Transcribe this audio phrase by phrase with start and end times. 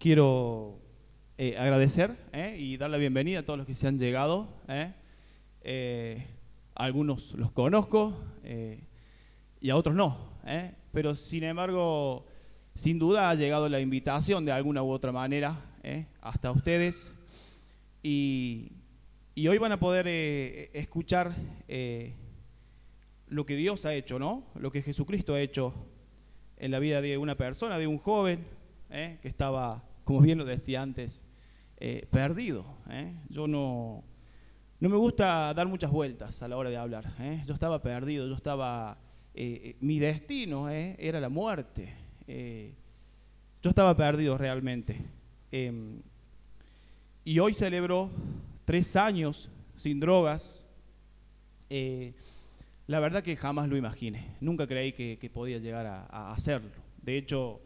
[0.00, 0.80] quiero
[1.36, 4.48] eh, agradecer eh, y dar la bienvenida a todos los que se han llegado.
[5.62, 6.26] Eh.
[6.74, 8.18] algunos los conozco
[9.60, 10.40] y a otros no,
[10.90, 12.24] pero sin embargo,
[12.74, 15.60] sin duda ha llegado la invitación de alguna u otra manera
[16.22, 17.14] hasta ustedes
[18.02, 18.72] y,
[19.34, 20.08] y, hoy van a poder
[20.72, 21.34] escuchar
[23.28, 24.44] lo que Dios ha hecho, ¿no?
[24.54, 25.74] Lo que Jesucristo ha hecho
[26.56, 28.46] en la vida de una persona, de un joven
[28.88, 31.24] que estaba como bien lo decía antes,
[31.76, 32.66] eh, perdido.
[32.90, 33.14] ¿eh?
[33.28, 34.02] Yo no,
[34.80, 37.14] no me gusta dar muchas vueltas a la hora de hablar.
[37.20, 37.44] ¿eh?
[37.46, 38.98] Yo estaba perdido, yo estaba...
[39.78, 41.94] mi destino era la muerte.
[42.26, 45.00] yo estaba perdido realmente.
[45.52, 46.02] Em,
[47.24, 48.10] y hoy celebro
[48.64, 50.66] tres años sin drogas.
[51.68, 54.34] la verdad que jamás lo imaginé.
[54.40, 56.72] Nunca creí que, podía llegar a hacerlo.
[57.00, 57.60] De hecho,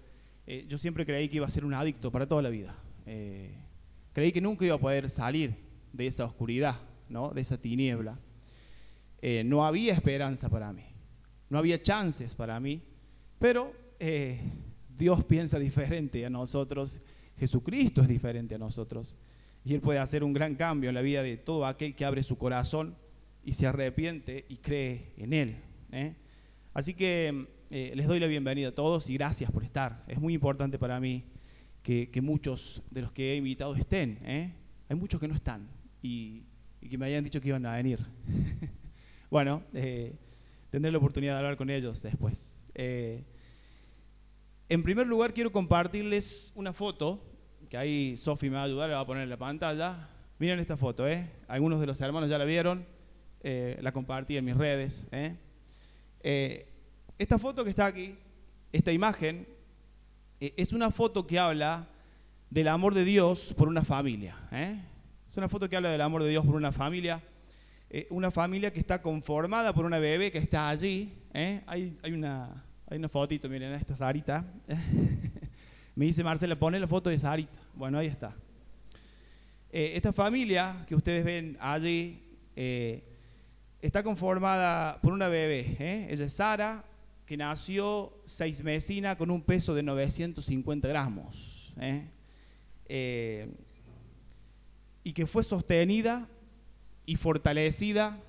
[0.47, 2.77] eh, yo siempre creí que iba a ser un adicto para toda la vida.
[3.07, 3.55] Eh,
[4.13, 5.55] creí que nunca iba a poder salir
[5.93, 7.31] de esa oscuridad, ¿no?
[7.31, 8.19] de esa tiniebla.
[9.23, 10.85] Eh, no había esperanza para mí,
[11.49, 12.83] no había chances para mí,
[13.39, 13.73] pero
[14.99, 17.01] Dios piensa diferente a nosotros,
[17.39, 19.17] Jesucristo es diferente a nosotros,
[19.65, 22.23] y Él puede hacer un gran cambio en la vida de todo aquel que abre
[22.23, 22.97] su corazón
[23.43, 25.57] y se arrepiente y cree en Él.
[26.75, 27.47] Así que
[27.77, 30.05] eh, les doy la bienvenida a todos y gracias por estar.
[30.07, 31.25] Es muy importante para mí
[31.83, 34.21] que, muchos de los que he invitado estén.
[34.23, 34.55] ¿eh?
[34.89, 35.69] Hay muchos que no están
[36.01, 36.45] y,
[36.89, 37.99] que me hayan dicho que iban a venir.
[39.29, 40.15] bueno, eh,
[40.71, 42.61] tendré la oportunidad de hablar con ellos después.
[42.77, 43.25] en
[44.85, 47.25] primer lugar, quiero compartirles una foto
[47.69, 50.11] que ahí Sofi me va a ayudar, le va a poner en la pantalla.
[50.39, 51.29] Miren esta foto, ¿eh?
[51.49, 52.87] Algunos de los hermanos ya la vieron,
[53.43, 55.09] la compartí en mis redes.
[57.17, 58.17] Esta foto que está aquí,
[58.73, 59.47] esta imagen,
[60.41, 61.87] eh, es una foto que habla
[62.51, 64.37] del amor de Dios por una familia.
[64.51, 64.81] ¿eh?
[65.29, 67.23] Es una foto que habla del amor de Dios por una familia.
[67.89, 71.15] Eh, una familia que está conformada por una bebé que está allí.
[71.67, 74.45] Hay, una, hay una fotito, miren, esta Sarita.
[75.95, 77.61] Me dice Marcela, pone la foto de Sarita.
[77.75, 78.35] Bueno, ahí está.
[79.71, 82.21] esta familia que ustedes ven allí
[83.81, 85.77] está conformada por una bebé.
[86.11, 86.85] Ella es Sara,
[87.27, 92.07] que nació seis mesina con un peso de 950 gramos ¿eh?
[92.87, 93.49] Eh,
[95.03, 96.29] y que fue sostenida
[97.07, 98.21] y fortalecida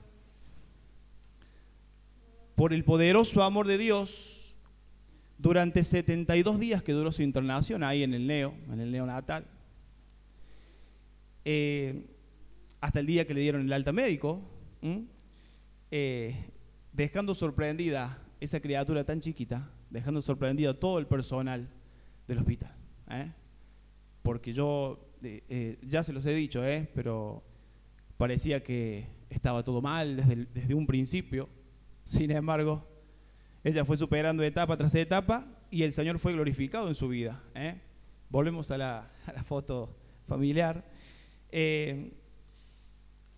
[2.55, 4.55] por el poderoso amor de Dios
[5.38, 9.45] durante 72 días que duró su internación ahí en el neo, en el neonatal,
[11.44, 12.05] eh,
[12.79, 14.41] hasta el día que le dieron el alta médico,
[16.94, 21.69] dejando sorprendida esa criatura tan chiquita, dejando sorprendido a todo el personal
[22.28, 22.73] del hospital.
[23.09, 23.31] ¿eh?
[24.23, 26.61] Porque yo, eh, eh, ya se los he dicho,
[26.94, 27.44] pero
[28.17, 31.50] parecía que estaba todo mal desde, desde un principio.
[32.03, 32.88] Sin embargo,
[33.63, 37.44] ella fue superando etapa tras etapa y el Señor fue glorificado en su vida.
[38.29, 39.95] Volvemos a la, a la, foto
[40.28, 40.85] familiar.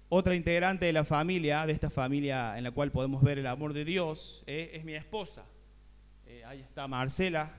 [0.10, 3.74] Otra integrante de la familia, de esta familia en la cual podemos ver el amor
[3.74, 5.44] de Dios, eh, es mi esposa.
[6.26, 7.54] Eh, ahí está Marcela.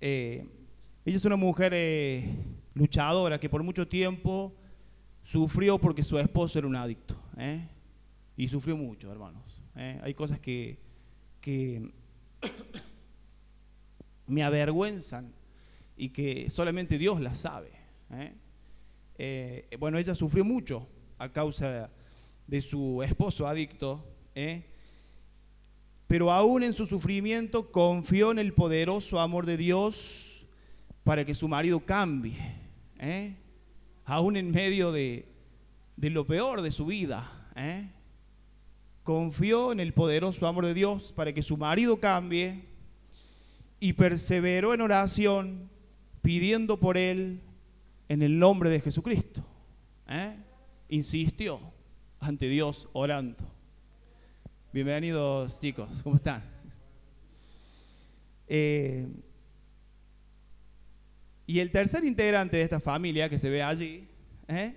[0.00, 0.46] Eh,
[1.04, 1.74] ella es una mujer
[2.74, 4.54] luchadora que por mucho tiempo
[5.24, 7.16] sufrió porque su esposo era un adicto.
[8.36, 9.60] Y sufrió mucho, hermanos.
[9.74, 10.78] Hay cosas que,
[11.40, 11.90] que
[14.28, 15.32] me avergüenzan
[15.96, 17.72] y que solamente Dios las sabe.
[19.76, 20.86] bueno, ella sufrió mucho
[21.18, 21.90] a causa
[22.46, 24.04] de su esposo adicto,
[24.34, 24.64] ¿eh?
[26.06, 30.46] pero aún en su sufrimiento confió en el poderoso amor de Dios
[31.02, 32.36] para que su marido cambie,
[32.98, 33.36] ¿eh?
[34.04, 35.26] aún en medio de,
[35.96, 37.50] lo peor de su vida.
[37.56, 37.88] ¿eh?
[39.02, 42.64] Confió en el poderoso amor de Dios para que su marido cambie
[43.80, 45.70] y perseveró en oración
[46.22, 47.40] pidiendo por él
[48.08, 49.44] en el nombre de Jesucristo.
[50.08, 50.36] ¿eh?
[50.88, 51.60] Insistió
[52.20, 53.36] ante Dios orando.
[54.72, 56.42] Bienvenidos chicos, ¿cómo están?
[58.46, 59.06] Eh,
[61.46, 64.08] y el tercer integrante de esta familia que se ve allí,
[64.48, 64.74] ¿eh?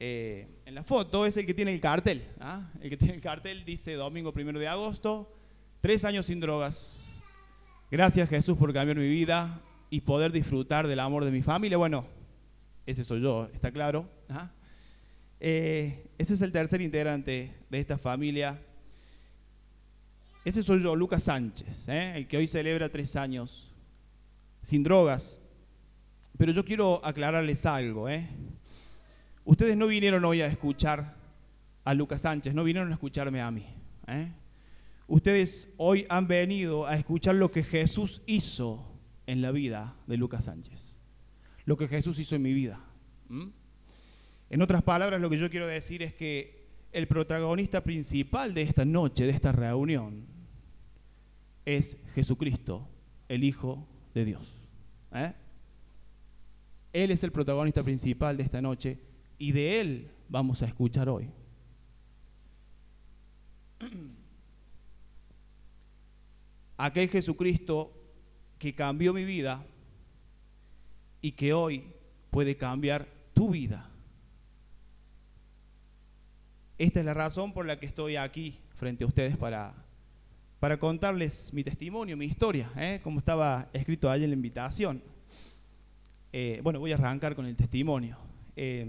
[0.00, 2.24] Eh, en la foto, es el que tiene el cartel.
[2.38, 2.70] ¿ah?
[2.80, 5.34] El que tiene el cartel dice domingo primero de agosto,
[5.80, 7.20] tres años sin drogas.
[7.90, 11.78] Gracias Jesús por cambiar mi vida y poder disfrutar del amor de mi familia.
[11.78, 12.06] Bueno,
[12.86, 14.08] ese soy yo, está claro.
[14.28, 14.52] ¿ah?
[15.40, 18.60] Eh, ese es el tercer integrante de esta familia.
[20.44, 22.14] Ese soy yo, Lucas Sánchez, ¿eh?
[22.16, 23.74] el que hoy celebra tres años
[24.62, 25.40] sin drogas.
[26.36, 28.08] Pero yo quiero aclararles algo.
[28.08, 28.28] ¿eh?
[29.44, 31.16] Ustedes no vinieron hoy a escuchar
[31.84, 33.66] a Lucas Sánchez, no vinieron a escucharme a mí.
[35.06, 38.84] Ustedes hoy han venido a escuchar lo que Jesús hizo
[39.26, 40.96] en la vida de Lucas Sánchez.
[41.64, 42.80] Lo que Jesús hizo en mi vida.
[44.50, 48.84] En otras palabras, lo que yo quiero decir es que el protagonista principal de esta
[48.84, 50.24] noche, de esta reunión,
[51.66, 52.88] es Jesucristo,
[53.28, 54.56] el Hijo de Dios.
[55.12, 55.34] ¿eh?
[56.92, 58.98] Él es el protagonista principal de esta noche
[59.38, 61.28] y de Él vamos a escuchar hoy.
[66.78, 67.92] Aquel Jesucristo
[68.58, 69.66] que cambió mi vida
[71.20, 71.84] y que hoy
[72.30, 73.90] puede cambiar tu vida.
[76.78, 79.74] Esta es la razón por la que estoy aquí frente a ustedes para,
[80.60, 83.00] para contarles mi testimonio, mi historia, ¿eh?
[83.02, 85.02] como estaba escrito ahí en la invitación.
[86.32, 88.16] Eh, bueno, voy a arrancar con el testimonio.
[88.54, 88.86] Eh,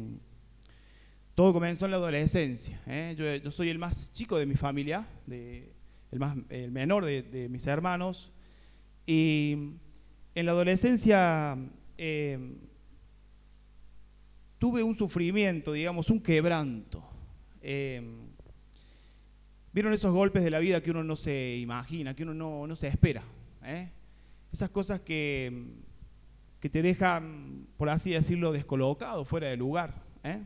[1.34, 2.80] todo comenzó en la adolescencia.
[3.18, 7.66] Yo, soy el más chico de mi familia, el, más, el menor de, de, mis
[7.66, 8.32] hermanos.
[9.08, 9.58] Y
[10.36, 11.58] en la adolescencia
[14.60, 17.09] tuve un sufrimiento, digamos, un quebranto.
[17.62, 18.30] Em,
[19.72, 22.34] ¿Vieron esos golpes de la vida que uno no se imagina, que uno
[22.68, 23.24] no, se espera?
[23.64, 23.90] ¿eh?
[24.52, 25.68] Esas cosas que,
[26.60, 30.02] que, te dejan, por así decirlo, descolocado, fuera de lugar.
[30.24, 30.42] ¿eh?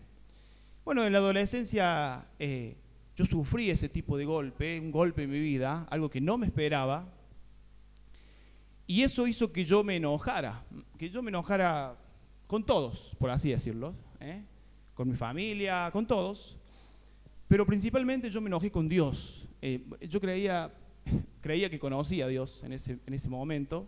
[0.83, 2.75] Bueno, en la adolescencia eh,
[3.15, 6.47] yo sufrí ese tipo de golpe, un golpe en mi vida, algo que no me
[6.47, 7.07] esperaba.
[8.85, 10.65] Y eso hizo que yo me enojara,
[10.97, 11.95] que yo me enojara
[12.45, 13.95] con todos, por así decirlo,
[14.93, 16.59] con mi familia, con todos.
[17.47, 19.47] Pero principalmente yo me enojé con Dios.
[19.61, 20.73] Eh, yo creía,
[21.41, 23.87] creía que conocía a Dios en ese, en ese momento,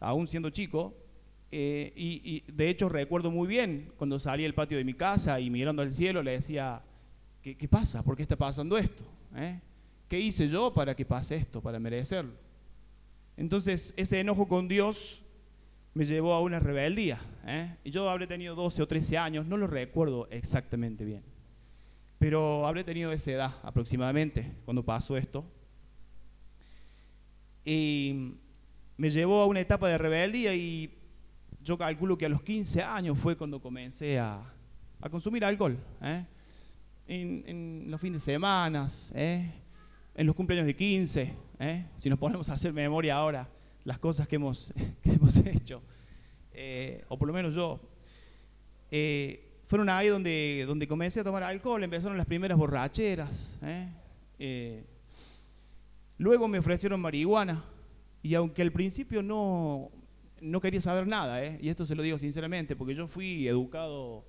[0.00, 0.94] aún siendo chico.
[1.56, 5.50] Eh, y, de hecho recuerdo muy bien cuando salí al patio de mi casa y
[5.50, 6.82] mirando al cielo le decía,
[7.42, 8.02] ¿qué, pasa?
[8.02, 9.04] ¿Por qué está pasando esto?
[9.36, 9.60] ¿Eh?
[10.08, 12.32] ¿Qué hice yo para que pase esto, para merecerlo?
[13.36, 15.22] Entonces ese enojo con Dios
[15.94, 17.20] me llevó a una rebeldía.
[17.84, 21.22] Y yo habré tenido 12 o 13 años, no lo recuerdo exactamente bien.
[22.24, 25.44] Pero habré tenido esa edad aproximadamente cuando pasó esto.
[27.66, 28.32] Y
[28.96, 30.90] me llevó a una etapa de rebeldía y
[31.62, 34.42] yo calculo que a los 15 años fue cuando comencé a,
[35.10, 35.76] consumir alcohol.
[36.00, 36.24] ¿eh?
[37.08, 39.52] En, los fines de semana, ¿eh?
[40.14, 41.86] en los cumpleaños de 15, ¿eh?
[41.98, 43.50] si nos ponemos a hacer memoria ahora,
[43.84, 44.72] las cosas que hemos,
[45.02, 45.82] que hemos hecho,
[47.06, 47.82] o por lo menos yo
[49.66, 53.56] fueron ahí donde, donde comencé a tomar alcohol, empezaron las primeras borracheras.
[53.62, 53.88] ¿eh?
[54.38, 54.84] Eh,
[56.18, 57.64] luego me ofrecieron marihuana
[58.22, 59.90] y aunque al principio no,
[60.40, 61.58] no quería saber nada, ¿eh?
[61.60, 64.24] y esto se lo digo sinceramente, porque yo fui educado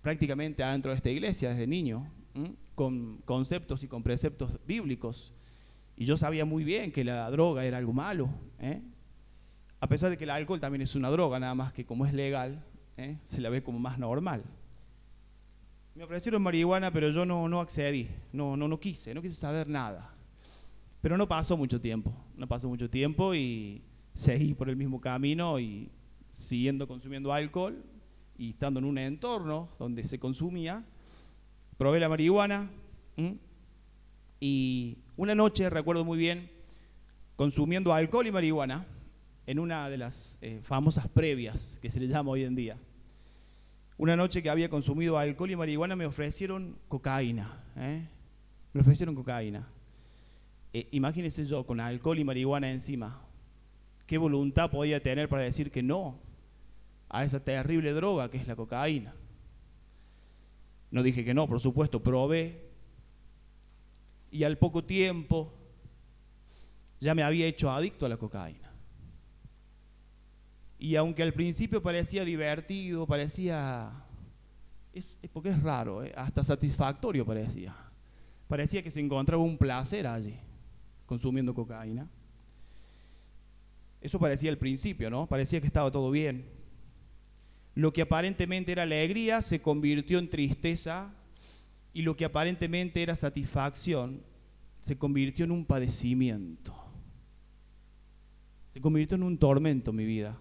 [0.00, 2.08] prácticamente adentro de esta iglesia desde niño,
[2.76, 5.34] con conceptos y con preceptos bíblicos,
[5.96, 8.28] y yo sabía muy bien que la droga era algo malo,
[9.80, 12.14] a pesar de que el alcohol también es una droga, nada más que como es
[12.14, 12.64] legal,
[12.96, 13.18] ¿eh?
[13.22, 14.42] se la ve como más normal.
[15.94, 19.68] Me ofrecieron marihuana, pero yo no, no accedí, no, no, no quise, no quise saber
[19.68, 20.12] nada.
[21.00, 23.82] Pero no pasó mucho tiempo, no pasó mucho tiempo y
[24.14, 25.90] seguí por el mismo camino y
[26.30, 27.82] siguiendo consumiendo alcohol
[28.36, 30.84] y estando en un entorno donde se consumía,
[31.78, 32.68] probé la marihuana
[34.40, 36.50] y una noche, recuerdo muy bien,
[37.36, 38.86] consumiendo alcohol y marihuana
[39.46, 42.76] en una de las eh, famosas previas que se le llama hoy en día.
[43.98, 47.64] Una noche que había consumido alcohol y marihuana me ofrecieron cocaína.
[47.76, 48.06] ¿eh?
[48.72, 49.68] Me ofrecieron cocaína.
[50.72, 53.22] Eh, imagínense yo con alcohol y marihuana encima.
[54.06, 56.18] ¿Qué voluntad podía tener para decir que no
[57.08, 59.14] a esa terrible droga que es la cocaína?
[60.90, 62.68] No dije que no, por supuesto, probé.
[64.30, 65.52] Y al poco tiempo
[67.00, 68.65] ya me había hecho adicto a la cocaína.
[70.78, 73.90] Y aunque al principio parecía divertido, parecía,
[74.92, 77.74] es, porque es raro, eh, hasta satisfactorio parecía.
[78.46, 80.36] Parecía que se encontraba un placer allí,
[81.06, 82.08] consumiendo cocaína.
[84.00, 85.26] Eso parecía al principio, ¿no?
[85.26, 86.44] Parecía que estaba todo bien.
[87.74, 91.12] Lo que aparentemente era alegría se convirtió en tristeza
[91.92, 94.22] y lo que aparentemente era satisfacción
[94.80, 96.74] se convirtió en un padecimiento.
[98.74, 100.38] Se convirtió en un tormento mi vida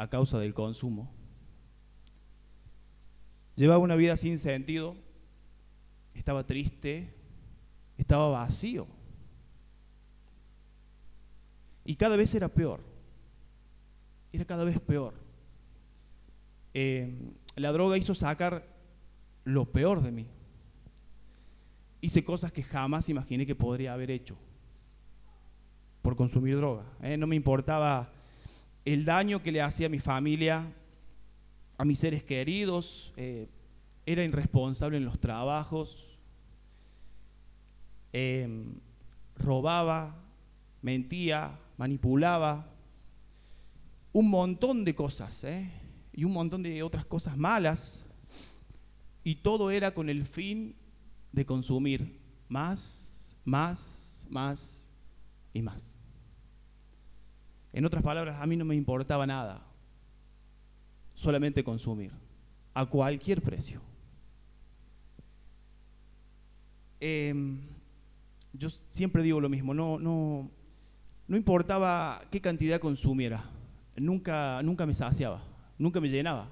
[0.00, 1.12] a causa del consumo.
[3.54, 4.96] Llevaba una vida sin sentido,
[6.14, 7.12] estaba triste,
[7.98, 8.86] estaba vacío.
[11.84, 12.80] Y cada vez era peor.
[14.32, 15.12] era cada vez peor.
[16.72, 17.14] Eh,
[17.56, 18.66] la droga hizo sacar
[19.44, 20.26] lo peor de mí.
[22.00, 24.38] Hice cosas que jamás imaginé que podría haber hecho
[26.00, 26.86] por consumir droga.
[27.02, 27.18] ¿eh?
[27.18, 28.10] No me importaba
[28.84, 30.72] el daño que le hacía a mi familia,
[31.76, 33.12] a mis seres queridos.
[33.16, 33.48] Eh,
[34.06, 36.18] era irresponsable en los trabajos.
[38.12, 38.74] Em,
[39.36, 40.16] robaba,
[40.82, 42.72] mentía, manipulaba.
[44.12, 45.44] Un montón de cosas.
[45.44, 45.70] ¿eh?
[46.12, 48.06] Y un montón de otras cosas malas.
[49.22, 50.74] Y todo era con el fin
[51.32, 52.18] de consumir
[52.48, 52.98] más,
[53.44, 54.88] más, más
[55.52, 55.89] y más.
[57.72, 59.62] En otras palabras, a mí no me importaba nada,
[61.14, 62.12] solamente consumir,
[62.74, 63.80] a cualquier precio.
[66.98, 67.60] Em,
[68.52, 70.50] yo siempre digo lo mismo, no, no,
[71.28, 73.44] no importaba qué cantidad consumiera,
[73.96, 75.42] nunca, nunca me saciaba,
[75.78, 76.48] nunca me llenaba.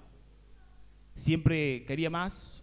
[1.15, 2.63] Siempre quería más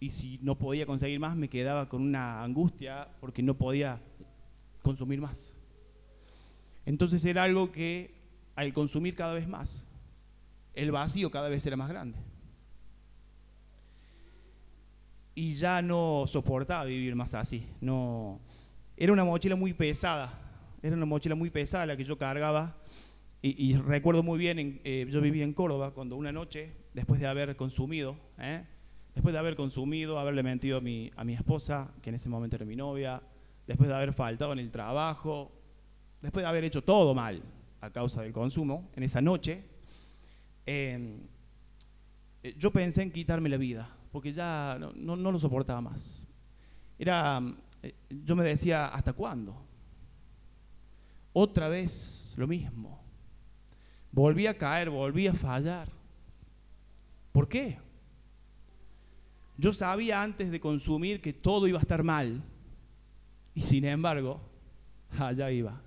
[0.00, 4.00] y si no podía conseguir más me quedaba con una angustia porque no podía
[4.82, 5.47] consumir más.
[6.88, 8.14] Entonces era algo que
[8.56, 9.84] al consumir cada vez más,
[10.72, 12.18] el vacío cada vez era más grande.
[15.34, 17.66] Y ya no soportaba vivir más así.
[17.82, 18.40] No,
[18.96, 20.32] era una mochila muy pesada,
[20.82, 22.78] era una mochila muy pesada la que yo cargaba.
[23.42, 27.54] Y, recuerdo muy bien, eh, yo vivía en Córdoba cuando una noche, después de haber
[27.54, 28.64] consumido, ¿eh?
[29.14, 32.56] después de haber consumido, haberle mentido a mi, a mi esposa, que en ese momento
[32.56, 33.22] era mi novia,
[33.66, 35.52] después de haber faltado en el trabajo,
[36.20, 37.42] después de haber hecho todo mal
[37.80, 39.64] a causa del consumo, en esa noche,
[40.66, 41.20] em,
[42.42, 46.26] eh, yo pensé en quitarme la vida, porque ya no, lo soportaba más.
[46.98, 47.40] Era,
[47.82, 49.56] eh, yo me decía, ¿hasta cuándo?
[51.32, 53.00] Otra vez lo mismo.
[54.10, 55.88] Volví a caer, volví a fallar.
[57.30, 57.78] ¿Por qué?
[59.56, 62.42] Yo sabía antes de consumir que todo iba a estar mal.
[63.54, 64.40] Y sin embargo,
[65.18, 65.80] allá iba.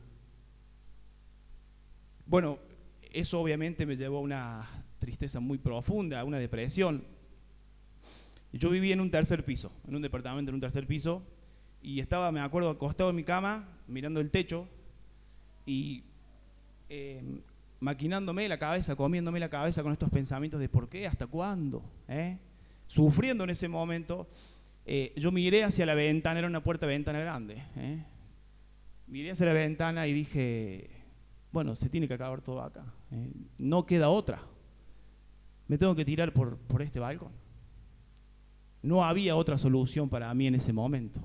[2.25, 2.59] Bueno,
[3.11, 7.03] eso obviamente me llevó a una tristeza muy profunda, a una depresión.
[8.53, 11.23] Yo vivía en un tercer piso, en un departamento en un tercer piso,
[11.81, 14.67] y estaba, me acuerdo, acostado en mi cama, mirando el techo,
[15.65, 16.03] y
[16.89, 17.41] em,
[17.79, 22.37] maquinándome la cabeza, comiéndome la cabeza con estos pensamientos de por qué, hasta cuándo, ¿eh?
[22.87, 24.27] sufriendo en ese momento.
[24.85, 27.63] Eh, yo miré hacia la ventana, era una puerta de ventana grande.
[27.77, 28.03] ¿eh?
[29.07, 30.89] Miré hacia la ventana y dije,
[31.51, 32.85] bueno, se tiene que acabar todo acá.
[33.11, 34.41] Eh, no queda otra.
[35.67, 37.31] Me tengo que tirar por, por este balcón.
[38.81, 41.21] No había otra solución para mí en ese momento.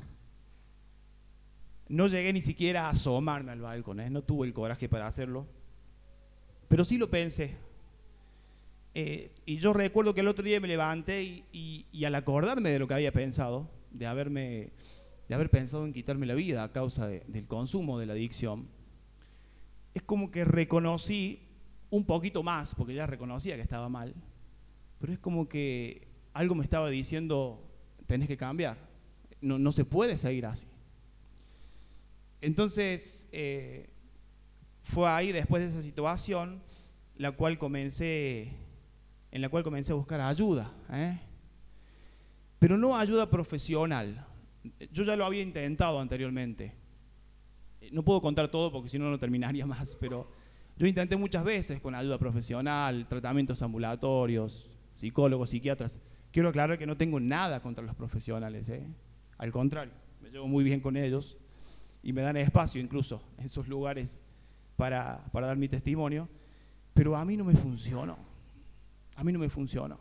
[1.88, 4.10] No llegué ni siquiera a asomarme al balcón, ¿eh?
[4.10, 5.46] no tuve el coraje para hacerlo.
[6.68, 7.56] Pero sí lo pensé.
[8.94, 12.88] Eh, y yo recuerdo que el otro día me levanté y, al acordarme de lo
[12.88, 14.70] que había pensado, de, haberme,
[15.28, 18.68] de haber pensado en quitarme la vida a causa del consumo de la adicción,
[19.96, 21.40] es como que reconocí
[21.88, 24.14] un poquito más, porque ya reconocía que estaba mal,
[24.98, 27.66] pero es como que algo me estaba diciendo,
[28.06, 28.76] tenés que cambiar,
[29.40, 30.66] no, no se puede seguir así.
[32.42, 33.88] Entonces, eh,
[34.82, 36.62] fue ahí, después de esa situación,
[37.16, 38.52] la cual comencé,
[39.30, 41.18] en la cual comencé a buscar ayuda, ¿eh?
[42.58, 44.26] pero no ayuda profesional.
[44.92, 46.74] Yo ya lo había intentado anteriormente
[47.92, 50.28] no puedo contar todo porque si no, no terminaría más, pero
[50.76, 56.00] yo intenté muchas veces con ayuda profesional, tratamientos ambulatorios, psicólogos, psiquiatras.
[56.32, 58.86] Quiero aclarar que no tengo nada contra los profesionales, ¿eh?
[59.38, 61.36] al contrario, me llevo muy bien con ellos
[62.02, 64.20] y me dan espacio incluso en esos lugares
[64.76, 66.28] para, dar mi testimonio,
[66.94, 68.18] pero a mí no me funcionó,
[69.14, 69.98] a mí no me funcionó.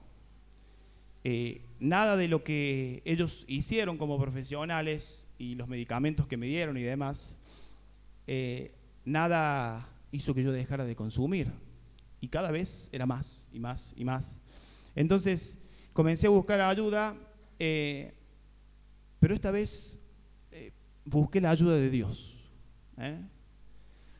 [1.23, 6.77] Eh, nada de lo que ellos hicieron como profesionales y los medicamentos que me dieron
[6.77, 7.37] y demás
[8.27, 11.51] eh, nada hizo que yo dejara de consumir.
[12.21, 14.39] Y cada vez era más y más y más.
[14.95, 15.57] Entonces
[15.93, 17.15] comencé a buscar ayuda,
[17.59, 18.13] eh,
[19.19, 19.99] pero esta vez
[20.51, 20.71] eh,
[21.03, 22.31] busqué la ayuda de Dios.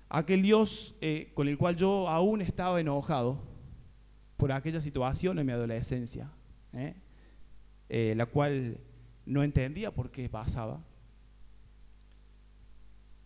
[0.09, 0.95] Aquel Dios
[1.33, 3.41] con el cual yo aún estaba enojado
[4.37, 6.29] por aquella situación en mi adolescencia,
[7.89, 8.77] la cual
[9.25, 10.83] no entendía por qué pasaba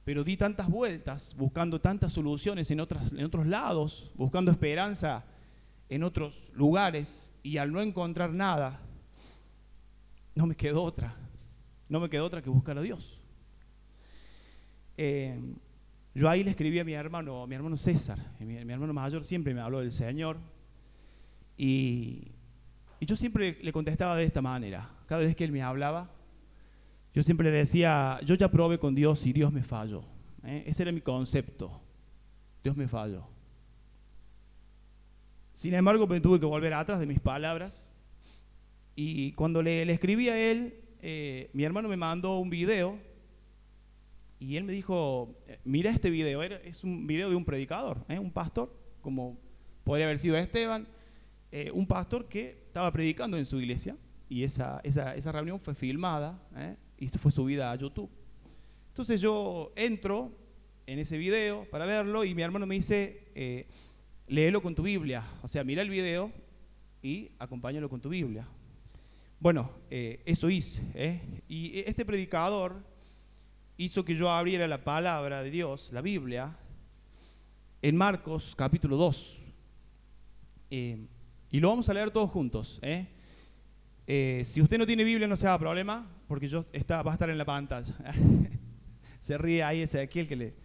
[0.09, 5.23] pero di tantas vueltas buscando tantas soluciones en, otras, en otros lados, buscando esperanza
[5.87, 8.81] en otros lugares y al no encontrar nada,
[10.33, 11.15] no me quedó otra,
[11.89, 13.21] no me quedó otra que buscar a Dios.
[14.97, 15.39] Eh,
[16.15, 19.61] yo ahí le escribí a mi hermano, mi hermano César, mi, hermano mayor siempre me
[19.61, 20.39] habló del Señor,
[21.55, 22.31] y,
[23.01, 26.09] yo siempre le contestaba de esta manera, cada vez que él me hablaba,
[27.13, 30.03] yo siempre decía, yo ya probé con Dios y Dios me falló.
[30.43, 30.63] ¿eh?
[30.67, 31.81] Ese era mi concepto,
[32.63, 33.27] Dios me falló.
[35.53, 37.85] Sin embargo, me tuve que volver atrás de mis palabras,
[38.95, 42.99] y cuando le, escribí a él, eh, mi hermano me mandó un video
[44.39, 48.17] y él me dijo, eh, mira este video, es un video de un predicador, ¿eh?
[48.17, 49.37] un pastor, como
[49.83, 50.87] podría haber sido Esteban,
[51.51, 53.97] eh, un pastor que estaba predicando en su iglesia
[54.29, 56.41] y esa, esa, reunión fue filmada
[56.99, 58.09] y fue subida a YouTube.
[58.89, 60.31] Entonces yo entro
[60.85, 63.67] en ese video para verlo y mi hermano me dice,
[64.27, 66.31] léelo con tu Biblia, o sea, mira el video
[67.01, 68.47] y acompáñalo con tu Biblia.
[69.39, 71.21] Bueno, eso hice.
[71.47, 72.83] Y este predicador
[73.79, 76.57] hizo que yo abriera la palabra de Dios, la Biblia,
[77.81, 79.39] en Marcos capítulo 2.
[80.71, 81.07] Eh,
[81.49, 82.79] y lo vamos a leer todos juntos.
[82.81, 83.07] ¿eh?
[84.11, 87.13] Eh, si usted no tiene Biblia no se haga problema, porque yo está, va a
[87.13, 87.93] estar en la pantalla.
[89.19, 90.55] se ríe ahí ese aquí el que le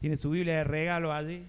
[0.00, 1.46] tiene su Biblia de regalo allí.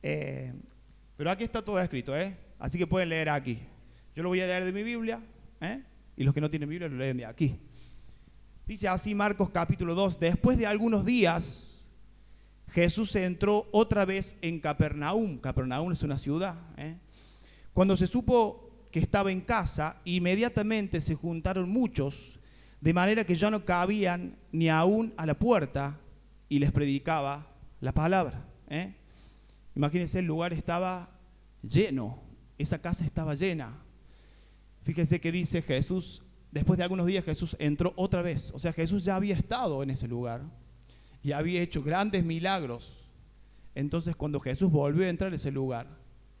[0.00, 2.14] pero aquí está todo escrito,
[2.58, 3.58] así que pueden leer aquí.
[4.16, 5.20] Yo lo voy a leer de mi Biblia,
[6.16, 7.60] y los que no tienen Biblia lo leen de aquí.
[8.66, 11.84] Dice así Marcos capítulo 2, después de algunos días,
[12.68, 15.36] Jesús entró otra vez en Capernaum.
[15.36, 16.56] Capernaum es una ciudad.
[16.78, 16.96] ¿eh?
[17.74, 22.38] Cuando se supo que estaba en casa, inmediatamente se juntaron muchos,
[22.80, 25.98] de manera que ya no cabían ni aún a la puerta,
[26.48, 27.46] y les predicaba
[27.80, 28.44] la palabra.
[28.68, 28.94] ¿eh?
[29.76, 31.10] Imagínense, el lugar estaba
[31.62, 32.20] lleno,
[32.58, 33.78] esa casa estaba llena.
[34.82, 38.52] Fíjense que dice Jesús después de algunos días Jesús entró otra vez.
[38.54, 40.42] O sea, Jesús ya había estado en ese lugar
[41.22, 43.08] y había hecho grandes milagros.
[43.74, 45.86] Entonces, cuando Jesús volvió a entrar a ese lugar,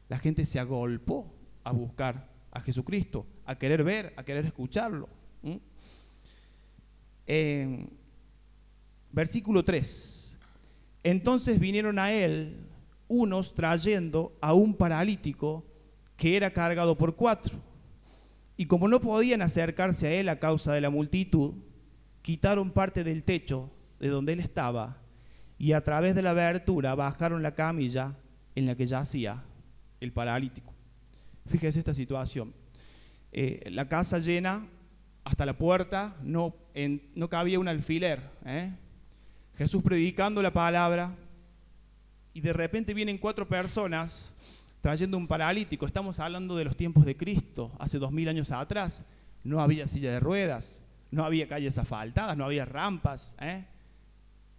[0.08, 5.08] la gente se agolpó a buscar a Jesucristo, a querer ver, a querer escucharlo.
[9.12, 10.38] versículo 3.
[11.02, 12.66] Entonces vinieron a él
[13.08, 15.64] unos trayendo a un paralítico
[16.16, 17.58] que era cargado por cuatro
[18.56, 21.54] y como no podían acercarse a él a causa de la multitud,
[22.20, 24.98] quitaron parte del techo de donde él estaba
[25.58, 28.16] y a través de la abertura bajaron la camilla
[28.54, 29.42] en la que yacía
[30.00, 30.74] el paralítico.
[31.50, 32.54] Fíjese esta situación.
[33.32, 34.68] Eh, la casa llena
[35.24, 36.54] hasta la puerta, no,
[37.16, 38.20] no cabía un alfiler.
[38.44, 38.72] ¿eh?
[39.56, 41.16] Jesús predicando la palabra
[42.32, 44.32] y de repente vienen cuatro personas
[44.80, 45.86] trayendo un paralítico.
[45.86, 49.04] Estamos hablando de los tiempos de Cristo, hace dos mil años atrás.
[49.42, 53.34] No había silla de ruedas, no había calles asfaltadas, no había rampas.
[53.40, 53.64] ¿eh?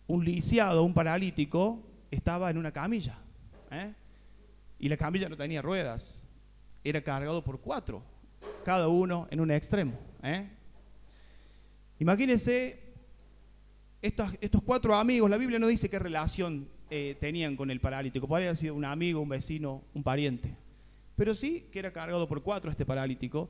[0.07, 3.17] Un lisiado, un paralítico, estaba en una camilla.
[4.77, 6.20] Y la camilla no tenía ruedas.
[6.83, 8.01] Era cargado por cuatro,
[8.63, 9.93] cada uno en un extremo.
[10.23, 10.49] ¿eh?
[11.99, 12.79] Imagínense
[14.01, 18.27] estos, estos cuatro amigos, la Biblia no dice qué relación eh, tenían con el paralítico.
[18.27, 20.55] Podría haber sido un amigo, un vecino, un pariente.
[21.15, 23.49] Pero sí que era cargado por cuatro este paralítico.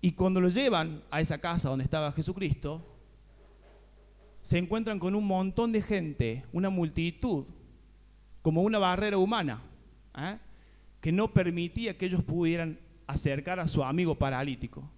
[0.00, 2.84] Y cuando lo llevan a esa casa donde estaba Jesucristo,
[4.40, 7.44] se encuentran con un montón de gente, una multitud,
[8.40, 9.62] como una barrera humana,
[10.16, 10.38] ¿eh?
[11.00, 14.88] Que no permitía que ellos pudieran acercar a su amigo paralítico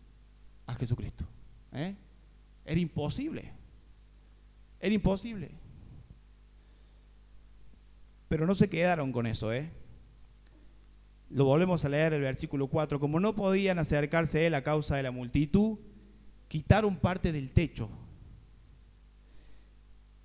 [0.66, 1.24] a Jesucristo.
[1.72, 1.94] ¿eh?
[2.64, 3.52] Era imposible.
[4.80, 5.50] Era imposible.
[8.28, 9.70] Pero no se quedaron con eso, ¿eh?
[11.30, 12.98] Lo volvemos a leer el versículo 4.
[12.98, 15.78] Como no podían acercarse a él a causa de la multitud,
[16.48, 17.88] quitaron parte del techo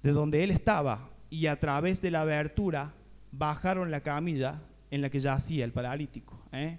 [0.01, 2.93] de donde él estaba y a través de la abertura
[3.31, 6.39] bajaron la camilla en la que yacía el paralítico.
[6.51, 6.77] ¿eh?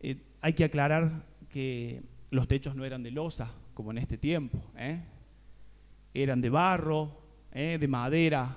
[0.00, 4.62] Eh, hay que aclarar que los techos no eran de losa, como en este tiempo.
[4.76, 5.02] ¿eh?
[6.12, 8.56] Eran de barro, de madera,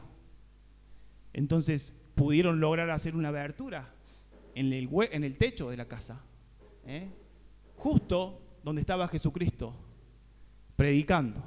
[1.32, 3.94] entonces pudieron lograr hacer una abertura
[4.56, 6.20] en el, techo de la casa,
[7.76, 9.76] justo donde estaba Jesucristo,
[10.76, 11.44] predicando.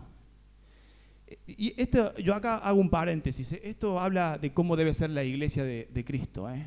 [1.46, 5.62] Y esto, yo acá hago un paréntesis, esto habla de cómo debe ser la iglesia
[5.64, 6.50] de, Cristo.
[6.50, 6.66] ¿eh?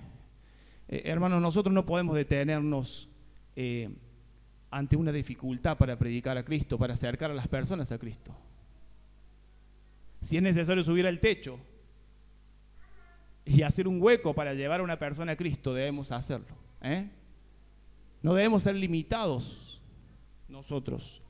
[1.05, 3.09] Hermanos, nosotros no podemos detenernos
[4.69, 8.35] ante una dificultad para predicar a Cristo, para acercar a las personas a Cristo.
[10.21, 11.59] Si es necesario subir al techo,
[13.45, 16.55] y hacer un hueco para llevar a una persona a Cristo, debemos hacerlo.
[16.81, 17.09] ¿eh?
[18.21, 19.81] No debemos ser limitados
[20.47, 21.21] nosotros.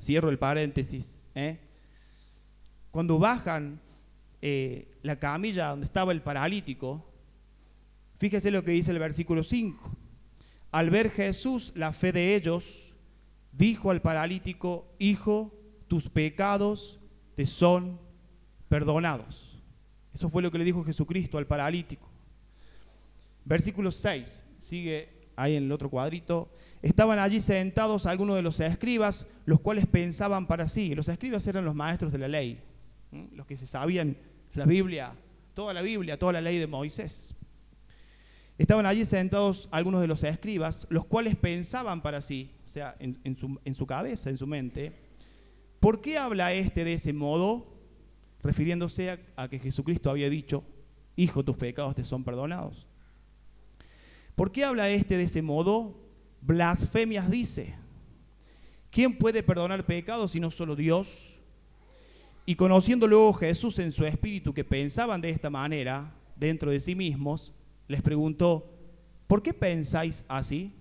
[0.00, 1.20] Cierro el paréntesis.
[1.34, 1.58] ¿eh?
[2.90, 3.80] Cuando bajan
[4.40, 7.07] eh, la camilla donde estaba el paralítico,
[8.18, 9.96] fíjese lo que dice el versículo 5.
[10.70, 12.94] Al ver Jesús la fe de ellos,
[13.52, 15.54] dijo al paralítico, Hijo,
[15.88, 17.00] tus pecados
[17.34, 17.98] te son
[18.68, 19.62] perdonados.
[20.12, 22.08] Eso fue lo que le dijo Jesucristo al paralítico.
[23.44, 26.50] Versículo 6, sigue ahí en el otro cuadrito.
[26.82, 30.94] Estaban allí sentados algunos de los escribas, los cuales pensaban para sí.
[30.94, 32.60] Los escribas eran los maestros de la ley,
[33.32, 34.16] los que se sabían
[34.54, 35.14] la Biblia,
[35.54, 37.34] toda la Biblia, toda la ley de Moisés.
[38.58, 43.74] Estaban allí sentados algunos de los escribas, los cuales pensaban para sí, o sea, en,
[43.74, 44.92] su, cabeza, en su mente,
[45.80, 47.66] ¿por qué habla este de ese modo?
[48.42, 50.64] Refiriéndose a que Jesucristo había dicho,
[51.18, 52.86] Hijo, tus pecados te son perdonados.
[54.36, 55.98] ¿Por qué habla este de ese modo?
[56.40, 57.74] Blasfemias dice.
[58.92, 61.34] ¿Quién puede perdonar pecados si no solo Dios?
[62.46, 66.94] Y conociendo luego Jesús en su espíritu que pensaban de esta manera dentro de sí
[66.94, 67.52] mismos,
[67.88, 68.70] les preguntó,
[69.26, 70.74] ¿por qué pensáis así?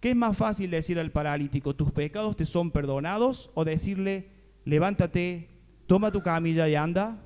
[0.00, 3.50] ¿Qué es más fácil decir al paralítico, tus pecados te son perdonados?
[3.54, 4.30] O decirle,
[4.64, 5.50] levántate,
[5.86, 7.22] toma tu camilla y anda.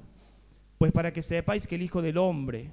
[0.79, 2.73] Pues para que sepáis que el Hijo del Hombre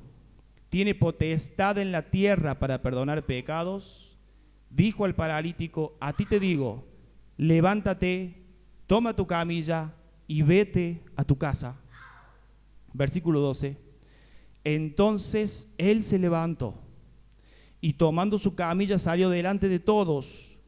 [0.69, 4.17] tiene potestad en la tierra para perdonar pecados,
[4.71, 6.87] dijo al paralítico, a ti te digo,
[7.37, 8.41] levántate,
[8.87, 9.93] toma tu camilla
[10.27, 11.75] y vete a tu casa.
[12.93, 13.90] Versículo 12.
[14.63, 16.75] Entonces él se levantó
[17.79, 20.59] y tomando su camilla salió delante de todos,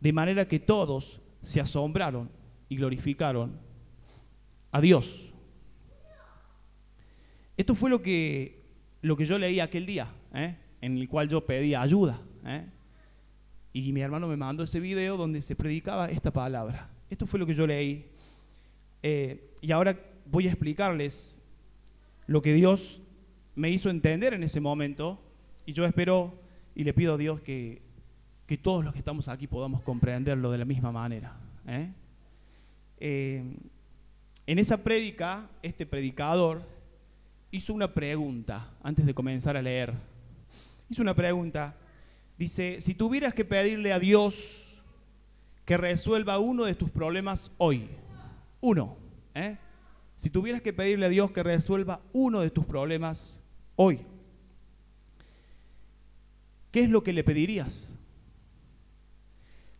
[0.00, 2.30] de manera que todos se asombraron
[2.68, 3.58] y glorificaron
[4.72, 5.32] a Dios.
[7.56, 8.66] Esto fue lo que
[9.02, 10.56] lo que yo leí aquel día, ¿eh?
[10.80, 12.20] en el cual yo pedía ayuda.
[12.44, 12.66] ¿eh?
[13.72, 16.90] Y mi hermano me mandó ese video donde se predicaba esta palabra.
[17.08, 18.10] Esto fue lo que yo leí.
[19.02, 21.40] Eh, y ahora voy a explicarles
[22.26, 23.00] lo que Dios
[23.56, 25.18] me hizo entender en ese momento.
[25.64, 26.38] Y yo espero
[26.74, 27.82] y le pido a Dios que,
[28.46, 31.36] que todos los que estamos aquí podamos comprenderlo de la misma manera.
[32.98, 33.58] en
[34.46, 36.62] esa prédica, este predicador
[37.50, 39.92] hizo una pregunta antes de comenzar a leer.
[40.88, 41.74] Hizo una pregunta.
[42.38, 44.84] Dice, si tuvieras que pedirle a Dios
[45.64, 47.88] que resuelva uno de tus problemas hoy,
[48.60, 48.96] uno,
[49.34, 49.56] ¿eh?
[50.16, 53.40] si tuvieras que pedirle a Dios que resuelva uno de tus problemas
[53.76, 54.00] hoy,
[56.72, 57.94] ¿qué es lo que le pedirías?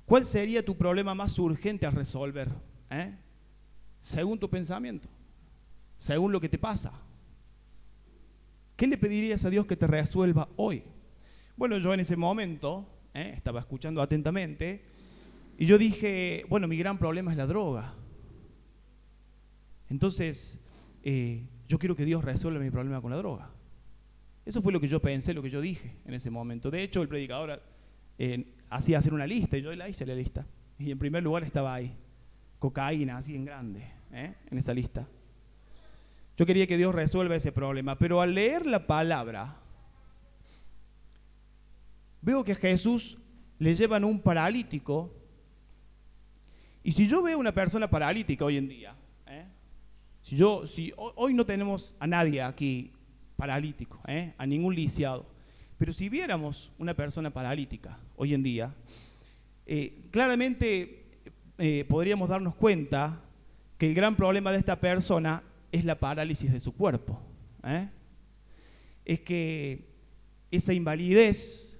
[0.06, 2.48] ¿Cuál sería tu problema más urgente a resolver?
[2.90, 3.12] ¿eh?
[4.00, 5.08] Según tu pensamiento,
[5.98, 6.92] según lo que te pasa.
[8.76, 10.84] ¿Qué le pedirías a Dios que te resuelva hoy?
[11.56, 13.32] Bueno, yo en ese momento ¿eh?
[13.34, 14.84] estaba escuchando atentamente
[15.58, 17.94] y yo dije, bueno, mi gran problema es la droga.
[19.88, 20.60] Entonces,
[21.02, 23.50] eh, yo quiero que Dios resuelva mi problema con la droga.
[24.46, 26.70] Eso fue lo que yo pensé, lo que yo dije en ese momento.
[26.70, 27.60] De hecho, el predicador
[28.16, 30.46] eh, hacía hacer una lista y yo la hice la lista.
[30.78, 31.92] Y en primer lugar estaba ahí,
[32.60, 35.08] cocaína, así en grande, en esa lista.
[36.36, 39.56] Yo quería que Dios resuelva ese problema, pero al leer la palabra,
[42.22, 43.18] veo que a Jesús
[43.58, 45.12] le llevan un paralítico.
[46.84, 48.94] Y si yo veo una persona paralítica hoy en día,
[49.26, 49.46] ¿eh?
[50.22, 52.92] si yo, si hoy no tenemos a nadie aquí
[53.36, 54.34] paralítico, ¿eh?
[54.38, 55.26] a ningún lisiado,
[55.78, 58.74] pero si viéramos una persona paralítica hoy en día,
[59.66, 61.04] eh, claramente
[61.88, 63.22] podríamos darnos cuenta
[63.78, 67.20] que el gran problema de esta persona es la parálisis de su cuerpo.
[67.64, 67.88] ¿eh?
[69.04, 69.86] Es que
[70.50, 71.78] esa invalidez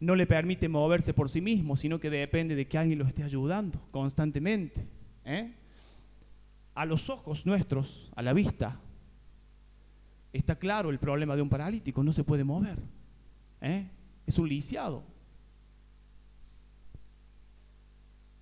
[0.00, 3.22] no le permite moverse por sí mismo, sino que depende de que alguien lo esté
[3.22, 4.86] ayudando constantemente.
[5.24, 5.52] ¿eh?
[6.74, 8.80] A los ojos nuestros, a la vista,
[10.32, 12.78] está claro el problema de un paralítico, no se puede mover.
[13.60, 13.88] ¿eh?
[14.26, 15.04] Es un lisiado.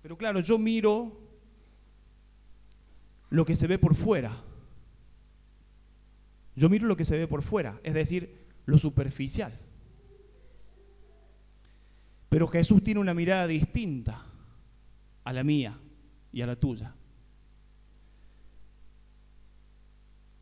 [0.01, 1.19] Pero claro, yo miro
[3.29, 4.43] lo que se ve por fuera.
[6.55, 9.57] Yo miro lo que se ve por fuera, es decir, lo superficial.
[12.27, 14.25] Pero Jesús tiene una mirada distinta
[15.23, 15.79] a la mía
[16.31, 16.95] y a la tuya.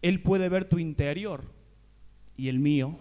[0.08, 1.44] Él puede ver tu interior
[2.38, 2.98] y el mío.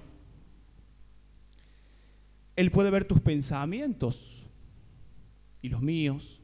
[2.57, 4.45] Él puede ver tus pensamientos
[5.63, 6.41] y los míos.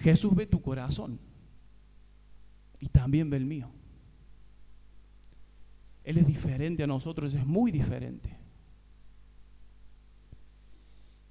[0.00, 1.20] Jesús ve tu corazón
[2.80, 3.70] y también ve el mío.
[6.02, 8.36] Él es diferente a nosotros, es muy diferente.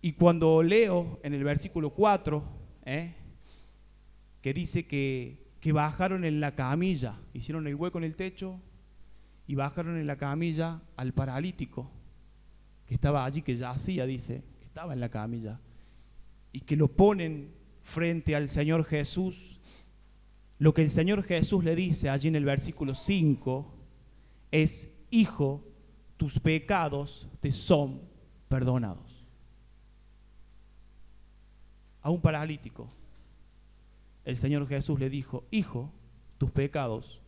[0.02, 2.42] Y cuando leo en el versículo 4,
[2.86, 3.13] ¿eh?
[4.42, 8.60] que dice que, que bajaron en la camilla, hicieron el hueco en el techo
[9.47, 11.89] y bajaron en la camilla al paralítico
[12.86, 15.62] que estaba allí, que ya hacía, dice, que estaba en la camilla,
[16.52, 19.62] y que lo ponen frente al Señor Jesús.
[20.60, 23.73] Lo que el Señor Jesús le dice allí en el versículo 5
[24.52, 25.63] es, Hijo,
[26.17, 28.02] tus pecados te son
[28.49, 29.26] perdonados.
[32.02, 32.89] A un paralítico
[34.25, 35.91] el Señor Jesús le dijo, hijo,
[36.38, 37.21] tus pecados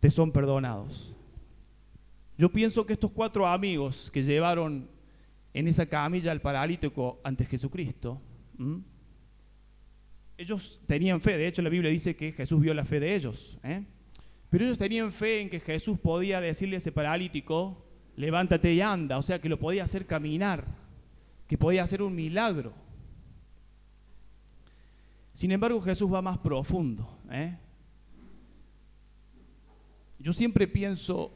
[0.00, 1.14] te son perdonados.
[2.38, 4.88] Yo pienso que estos cuatro amigos que llevaron
[5.54, 8.20] en esa camilla al paralítico ante Jesucristo,
[10.36, 13.58] ellos tenían fe, de hecho la Biblia dice que Jesús vio la fe de ellos,
[13.62, 13.84] ¿eh?
[14.50, 19.16] pero ellos tenían fe en que Jesús podía decirle a ese paralítico, levántate y anda,
[19.16, 20.66] o sea que lo podía hacer caminar,
[21.46, 22.74] que podía hacer un milagro.
[25.36, 27.06] Sin embargo, Jesús va más profundo.
[27.30, 27.58] ¿eh?
[30.18, 31.30] Yo siempre pienso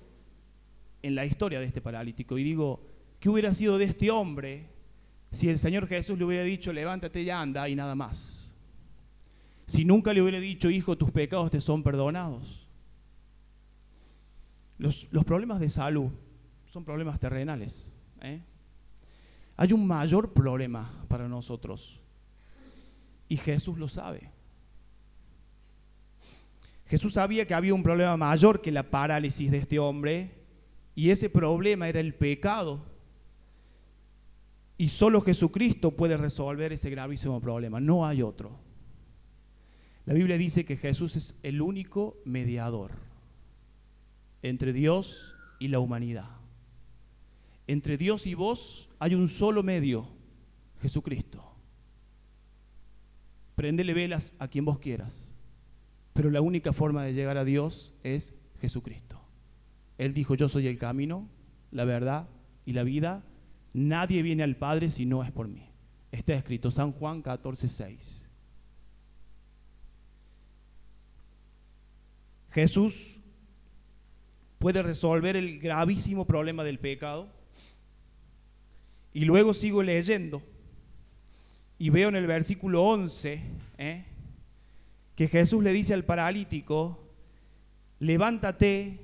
[1.02, 2.82] en la historia de este paralítico y digo,
[3.18, 4.70] ¿qué hubiera sido de este hombre
[5.30, 8.54] si el Señor Jesús le hubiera dicho, levántate y anda y nada más?
[9.66, 12.66] Si nunca le hubiera dicho, hijo, tus pecados te son perdonados.
[14.78, 16.10] Los, problemas de salud
[16.72, 17.92] son problemas terrenales.
[18.22, 18.40] ¿eh?
[19.58, 21.99] Hay un mayor problema para nosotros
[23.30, 24.28] y Jesús lo sabe.
[26.86, 30.32] Jesús sabía que había un problema mayor que la parálisis de este hombre
[30.96, 32.84] y ese problema era el pecado.
[34.76, 38.58] Y solo Jesucristo puede resolver ese gravísimo problema, no hay otro.
[40.06, 42.90] La Biblia dice que Jesús es el único mediador
[44.42, 46.30] entre Dios y la humanidad.
[47.68, 50.08] Entre Dios y vos hay un solo medio,
[50.82, 51.49] Jesucristo.
[53.60, 55.12] Prendele velas a quien vos quieras.
[56.14, 59.20] Pero la única forma de llegar a Dios es Jesucristo.
[59.98, 61.28] Él dijo, yo soy el camino,
[61.70, 62.26] la verdad
[62.64, 63.22] y la vida.
[63.74, 65.68] Nadie viene al Padre si no es por mí.
[66.10, 68.26] Está escrito San Juan 14, 6.
[72.52, 73.20] Jesús
[74.58, 77.30] puede resolver el gravísimo problema del pecado.
[79.12, 80.40] Y luego sigo leyendo
[81.80, 83.40] y veo en el versículo 11
[83.78, 84.04] ¿eh?
[85.14, 87.08] que Jesús le dice al paralítico,
[87.98, 89.00] levántate,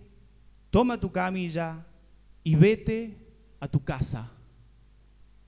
[0.69, 1.87] toma tu camilla
[2.45, 3.17] y vete
[3.61, 4.31] a tu casa.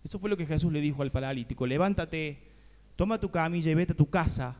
[0.02, 2.38] Eso fue lo que Jesús le dijo al paralítico, levántate,
[2.96, 4.56] toma tu camilla y vete a tu casa.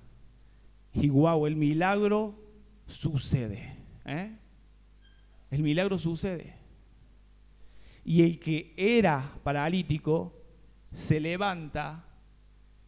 [0.93, 2.35] Y guau, el milagro
[2.87, 3.79] sucede.
[4.05, 4.31] ¿eh?
[5.51, 6.55] El milagro sucede.
[8.05, 10.37] Y el que era paralítico
[10.93, 12.05] se levanta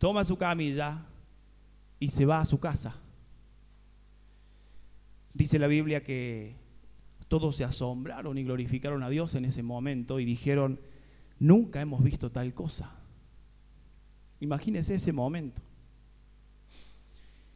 [0.00, 1.06] toma su camilla
[2.00, 2.96] y se va a su casa.
[5.34, 6.56] Dice la Biblia que
[7.28, 10.80] todos se asombraron y glorificaron a Dios en ese momento y dijeron,
[11.38, 12.90] nunca hemos visto tal cosa.
[14.40, 15.60] Imagínense ese momento.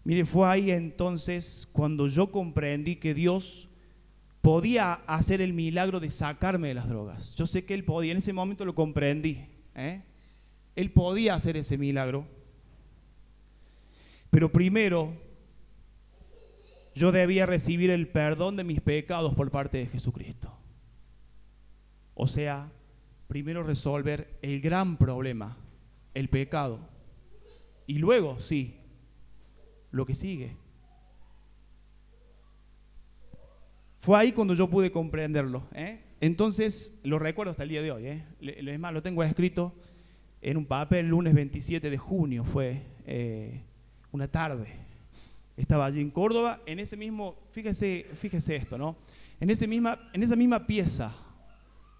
[0.04, 3.70] Mire, fue ahí entonces cuando yo comprendí que Dios
[4.42, 7.35] podía hacer el milagro de sacarme de las drogas.
[7.37, 9.46] Yo sé que Él podía, en ese momento lo comprendí.
[9.74, 10.02] ¿eh?
[10.76, 12.34] Él podía hacer ese milagro.
[14.35, 15.12] Pero primero,
[16.92, 20.53] yo debía recibir el perdón de mis pecados por parte de Jesucristo.
[22.14, 22.73] O sea,
[23.29, 25.57] primero resolver el gran problema,
[26.14, 26.81] el pecado.
[27.87, 28.81] Y luego, sí,
[29.92, 30.57] lo que sigue.
[34.01, 35.68] Fue ahí cuando yo pude comprenderlo.
[35.75, 36.01] ¿eh?
[36.20, 38.07] Entonces, lo recuerdo hasta el día de hoy.
[38.09, 38.25] ¿eh?
[38.40, 39.77] Es más, lo tengo escrito
[40.42, 43.62] en un papel, el lunes 27 de junio fue eh,
[44.14, 44.68] una tarde.
[45.57, 48.96] Estaba allí en Córdoba, en ese mismo, fíjese, fíjese esto, ¿no?
[49.40, 51.12] En, ese misma, en esa misma pieza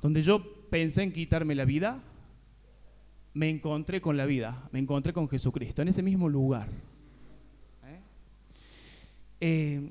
[0.01, 2.01] donde yo pensé en quitarme la vida,
[3.33, 6.69] me encontré con la vida, me encontré con Jesucristo, en ese mismo lugar.
[7.85, 8.01] ¿Eh?
[9.41, 9.91] Eh,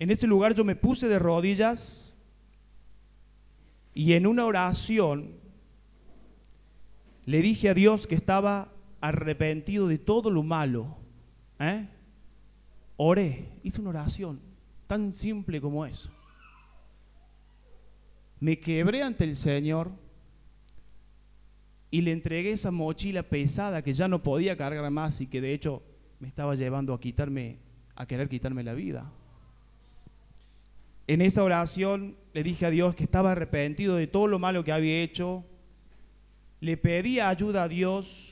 [0.00, 2.16] en ese lugar yo me puse de rodillas
[3.94, 5.36] y en una oración
[7.26, 10.99] le dije a Dios que estaba arrepentido de todo lo malo.
[11.60, 11.86] ¿Eh?
[12.96, 14.40] Oré, hice una oración
[14.86, 16.10] tan simple como eso.
[18.40, 19.92] Me quebré ante el Señor
[21.90, 25.52] y le entregué esa mochila pesada que ya no podía cargar más y que de
[25.52, 25.82] hecho
[26.18, 27.58] me estaba llevando a quitarme,
[27.94, 29.10] a querer quitarme la vida.
[31.06, 34.72] En esa oración le dije a Dios que estaba arrepentido de todo lo malo que
[34.72, 35.44] había hecho,
[36.60, 38.29] le pedí ayuda a Dios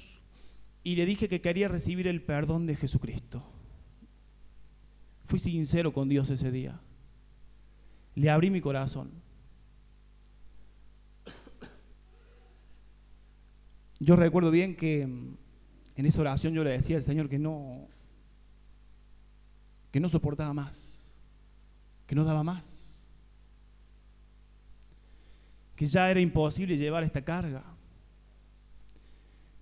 [0.83, 3.43] y le dije que quería recibir el perdón de Jesucristo.
[5.27, 6.81] Fui sincero con Dios ese día.
[8.15, 9.11] Le abrí mi corazón.
[14.01, 15.37] Yo recuerdo bien que mm,
[15.97, 17.89] en esa oración yo le decía al Señor que no,
[19.91, 21.13] que no soportaba más,
[22.07, 22.97] que no daba más,
[25.75, 27.65] que ya era imposible llevar esta carga.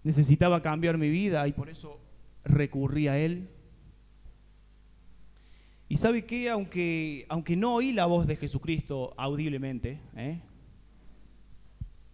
[0.07, 1.99] Necesitaba cambiar mi vida y por eso
[2.45, 3.49] recurrí a Él.
[5.89, 10.41] Y sabe que aunque, aunque no oí la voz de Jesucristo audiblemente, ¿eh?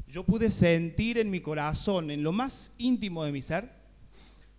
[0.09, 3.71] yo pude sentir en mi corazón, en lo más íntimo de mi ser,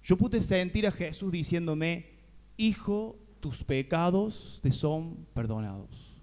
[0.03, 2.11] yo pude sentir a Jesús diciéndome,
[2.55, 6.21] hijo, tus pecados te son perdonados.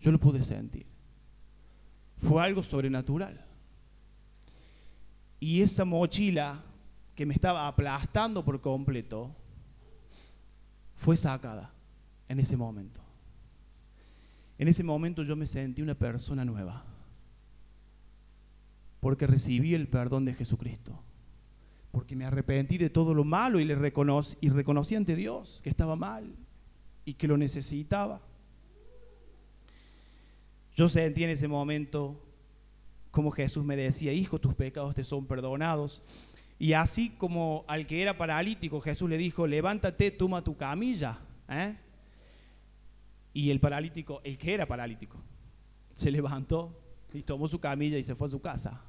[0.00, 0.86] Yo lo pude sentir.
[2.16, 3.43] Fue algo sobrenatural.
[5.44, 6.64] Y esa mochila
[7.14, 9.30] que me estaba aplastando por completo,
[10.96, 11.70] fue sacada
[12.30, 13.02] en ese momento.
[14.56, 16.86] En ese momento yo me sentí una persona nueva,
[19.00, 20.98] porque recibí el perdón de Jesucristo,
[21.92, 25.68] porque me arrepentí de todo lo malo y, le reconocí, y reconocí ante Dios que
[25.68, 26.34] estaba mal
[27.04, 28.22] y que lo necesitaba.
[30.74, 32.23] Yo sentí en ese momento
[33.14, 36.02] como Jesús me decía, hijo, tus pecados te son perdonados.
[36.58, 41.20] Y así como al que era paralítico, Jesús le dijo, levántate, toma tu camilla.
[41.48, 41.76] ¿eh?
[43.32, 45.16] Y el paralítico, el que era paralítico,
[45.94, 46.76] se levantó
[47.12, 48.82] y tomó su camilla y se fue a su casa.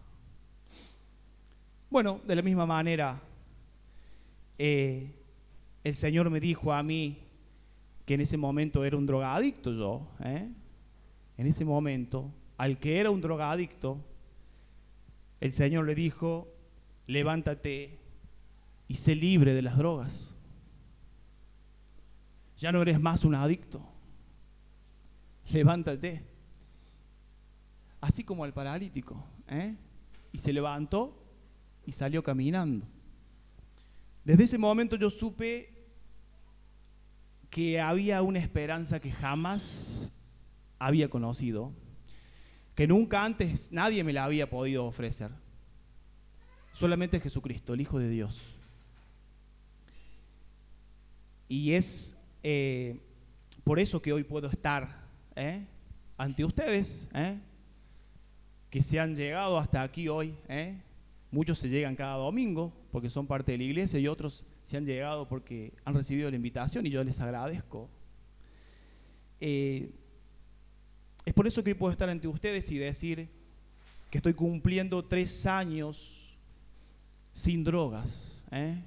[1.91, 3.21] Bueno, de la misma manera,
[4.57, 5.07] eh,
[5.83, 7.19] el Señor me dijo a mí
[8.07, 10.07] que en ese momento era un drogadicto yo.
[10.23, 10.49] ¿eh?
[11.37, 13.99] En ese momento, al que era un drogadicto,
[15.41, 16.47] el Señor le dijo,
[17.07, 17.99] levántate
[18.87, 20.35] y sé libre de las drogas.
[22.59, 23.81] Ya no eres más un adicto.
[25.51, 26.23] Levántate.
[28.01, 29.23] Así como el paralítico.
[29.49, 29.75] ¿eh?
[30.31, 31.21] Y se levantó
[31.85, 32.85] y salió caminando.
[34.23, 35.71] Desde ese momento yo supe
[37.49, 40.11] que había una esperanza que jamás
[40.79, 41.71] había conocido,
[42.75, 45.31] que nunca antes nadie me la había podido ofrecer
[46.75, 48.41] solamente Jesucristo, el Hijo de Dios.
[51.47, 52.99] Y es eh,
[53.63, 55.65] por eso que hoy puedo estar ¿eh?
[56.17, 57.39] ante ustedes, ¿eh?
[58.69, 60.35] que se han llegado hasta aquí hoy.
[61.31, 64.85] Muchos se llegan cada domingo porque son parte de la iglesia y otros se han
[64.85, 67.89] llegado porque han recibido la invitación y yo les agradezco.
[71.25, 73.27] Es por eso que hoy puedo estar ante ustedes y decir
[74.11, 76.37] que estoy cumpliendo tres años
[77.33, 78.81] sin drogas, ¿eh?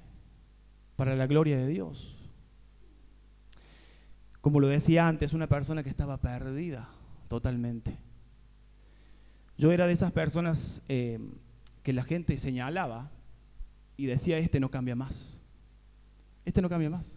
[0.95, 2.15] para la gloria de Dios.
[4.41, 6.89] Como lo decía antes, una persona que estaba perdida
[7.27, 7.97] totalmente.
[9.57, 11.19] Yo era de esas personas eh,
[11.83, 13.11] que la gente señalaba
[13.97, 15.41] y decía, este no cambia más.
[16.45, 17.11] Este no cambia más.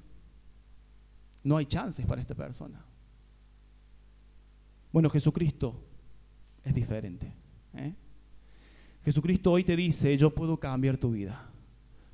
[1.45, 2.85] No hay chances para esta persona.
[4.92, 5.74] Bueno, Jesucristo
[6.62, 7.33] es diferente.
[7.74, 7.94] ¿eh?
[9.05, 11.50] Jesucristo hoy te dice, yo puedo cambiar tu vida.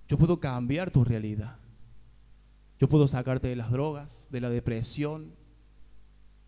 [0.06, 1.56] Yo puedo cambiar tu realidad.
[2.78, 5.34] Yo puedo sacarte de las drogas, de la depresión,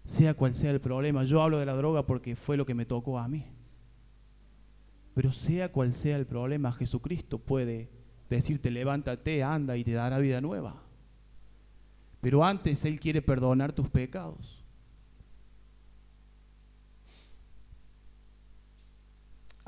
[0.05, 1.25] sea cual sea el problema.
[1.25, 3.47] Yo hablo de la droga porque fue lo que me tocó a mí.
[5.15, 7.91] Pero sea cual sea el problema, Jesucristo puede
[8.31, 10.83] decirte, levántate, anda y te dará vida nueva.
[12.21, 14.60] Pero antes Él quiere perdonar tus pecados.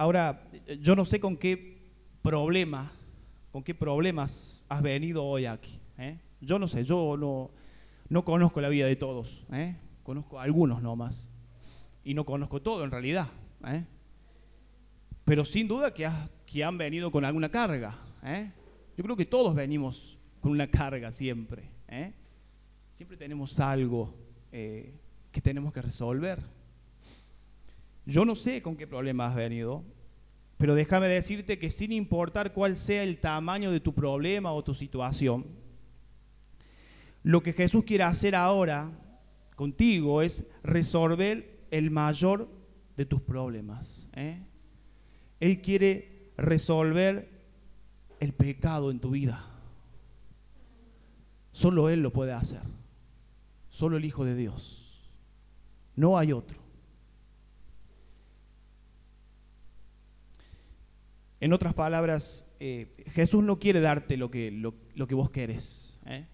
[0.02, 0.42] Ahora,
[0.80, 1.78] yo no sé con qué
[2.22, 2.90] problema,
[3.52, 5.78] con qué problemas has venido hoy aquí.
[5.96, 6.18] ¿eh?
[6.40, 7.52] Yo no sé, yo no,
[8.08, 9.46] no conozco la vida de todos.
[9.52, 9.76] ¿eh?
[10.02, 11.30] Conozco algunos nomás.
[12.02, 13.28] Y no conozco todo en realidad.
[13.64, 13.84] ¿eh?
[15.24, 16.10] Pero sin duda que,
[16.46, 17.96] que, han venido con alguna carga.
[18.96, 21.70] Yo creo que todos venimos con una carga siempre.
[22.90, 24.12] Siempre tenemos algo
[24.50, 26.40] que tenemos que resolver.
[28.04, 29.84] Yo no sé con qué problema has venido,
[30.58, 34.74] pero déjame decirte que sin importar cuál sea el tamaño de tu problema o tu
[34.74, 35.46] situación,
[37.22, 38.90] lo que Jesús quiere hacer ahora
[39.56, 42.48] contigo es resolver el mayor
[42.96, 44.08] de tus problemas.
[44.14, 44.42] ¿eh?
[45.40, 47.28] Él quiere resolver
[48.20, 49.48] el pecado en tu vida.
[51.52, 52.62] Solo Él lo puede hacer.
[53.68, 55.10] Solo el Hijo de Dios.
[55.96, 56.61] No hay otro.
[61.42, 65.98] En otras palabras, eh, Jesús no quiere darte lo que, lo, que vos querés.
[66.06, 66.24] ¿eh?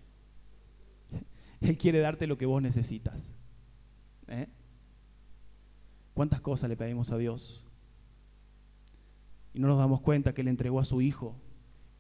[1.62, 3.32] Él quiere darte lo que vos necesitas.
[4.26, 4.48] ¿Eh?
[6.12, 7.66] ¿Cuántas cosas le pedimos a Dios?
[9.54, 11.34] Y no nos damos cuenta que Él entregó a su Hijo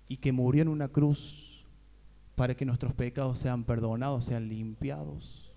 [0.06, 1.64] y que murió en una cruz
[2.34, 5.50] para que nuestros pecados sean perdonados, sean limpiados.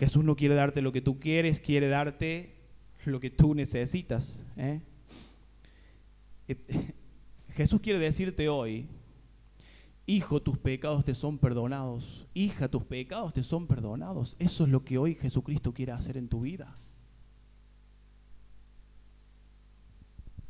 [0.00, 2.59] Jesús no quiere darte lo que tú quieres, quiere darte
[3.06, 4.44] lo que tú necesitas.
[4.56, 4.80] ¿eh?
[6.48, 6.94] Eh,
[7.54, 8.88] Jesús quiere decirte hoy,
[10.06, 14.36] hijo, tus pecados te son perdonados, hija, tus pecados te son perdonados.
[14.38, 16.74] Eso es lo que hoy Jesucristo quiere hacer en tu vida.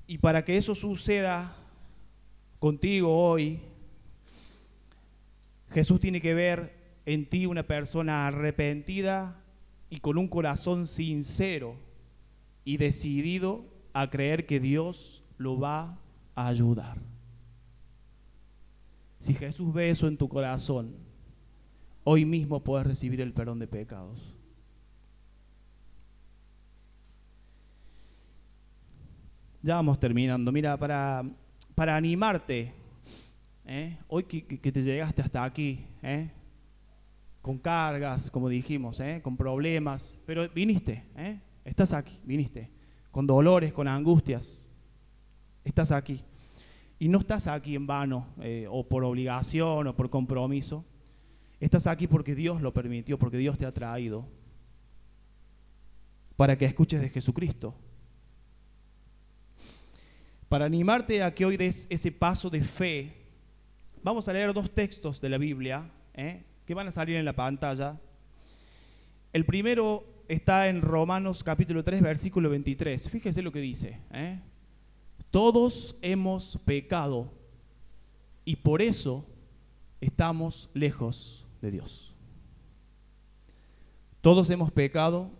[0.06, 1.56] Y para que eso suceda
[2.58, 3.60] contigo hoy,
[5.70, 6.74] Jesús tiene que ver
[7.06, 9.40] en ti una persona arrepentida
[9.88, 11.76] y con un corazón sincero
[12.64, 15.98] y decidido a creer que Dios lo va
[16.34, 16.98] a ayudar.
[19.18, 20.94] Si Jesús ve eso en tu corazón,
[22.04, 24.34] hoy mismo puedes recibir el perdón de pecados.
[29.62, 30.50] Ya vamos terminando.
[30.50, 31.22] Mira, para,
[31.74, 32.72] para animarte,
[33.66, 33.98] ¿eh?
[34.08, 36.30] hoy que, te llegaste hasta aquí, ¿eh?
[37.42, 39.20] con cargas, como dijimos, ¿eh?
[39.22, 41.04] con problemas, pero viniste,
[41.64, 42.70] estás aquí, viniste,
[43.10, 44.64] con dolores, con angustias,
[45.64, 46.22] estás aquí.
[46.98, 48.26] Y no estás aquí en vano,
[48.68, 50.84] o por obligación, o por compromiso.
[51.58, 54.28] Estás aquí porque Dios lo permitió, porque Dios te ha traído,
[56.36, 57.74] para que escuches de Jesucristo
[60.50, 63.12] para animarte a que hoy des ese paso de fe,
[64.02, 66.42] vamos a leer dos textos de la Biblia ¿eh?
[66.66, 68.00] que van a salir en la pantalla.
[69.32, 73.10] El primero está en Romanos capítulo 3, versículo 23.
[73.10, 73.98] Fíjese lo que dice.
[74.12, 74.38] ¿eh?
[75.32, 77.32] Todos hemos pecado
[78.44, 79.26] y por eso
[80.00, 82.14] estamos lejos de Dios.
[84.20, 85.32] Todos hemos pecado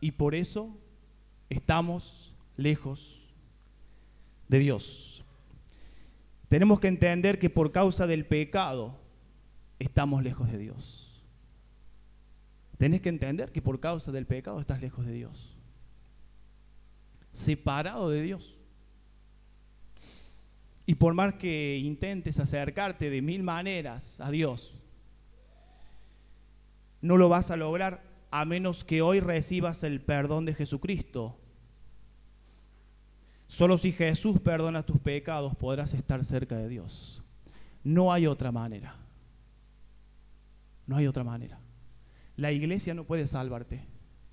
[0.00, 0.78] y por eso
[1.48, 3.34] estamos lejos
[4.46, 5.24] de Dios.
[6.46, 8.96] Tenemos que entender que por causa del pecado
[9.80, 11.09] estamos lejos de Dios.
[12.80, 15.54] Tenés que entender que por causa del pecado estás lejos de Dios.
[17.30, 18.58] Separado de Dios.
[20.86, 24.74] Y por más que intentes acercarte de mil maneras a Dios,
[27.02, 31.36] no lo vas a lograr a menos que hoy recibas el perdón de Jesucristo
[33.50, 37.20] Solo si Jesús perdona tus pecados podrás estar cerca de Dios.
[37.82, 38.94] No hay otra manera.
[40.86, 41.58] No hay otra manera.
[42.40, 43.84] La iglesia no puede salvarte.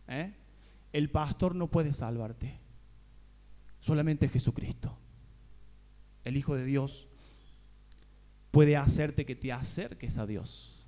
[0.08, 0.34] ¿eh?
[0.94, 2.58] El pastor no puede salvarte.
[3.82, 4.98] Solamente Jesucristo.
[6.24, 7.10] El Hijo de Dios
[8.52, 10.88] puede hacerte que te acerques a Dios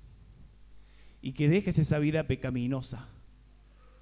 [1.20, 3.08] y que dejes esa vida pecaminosa,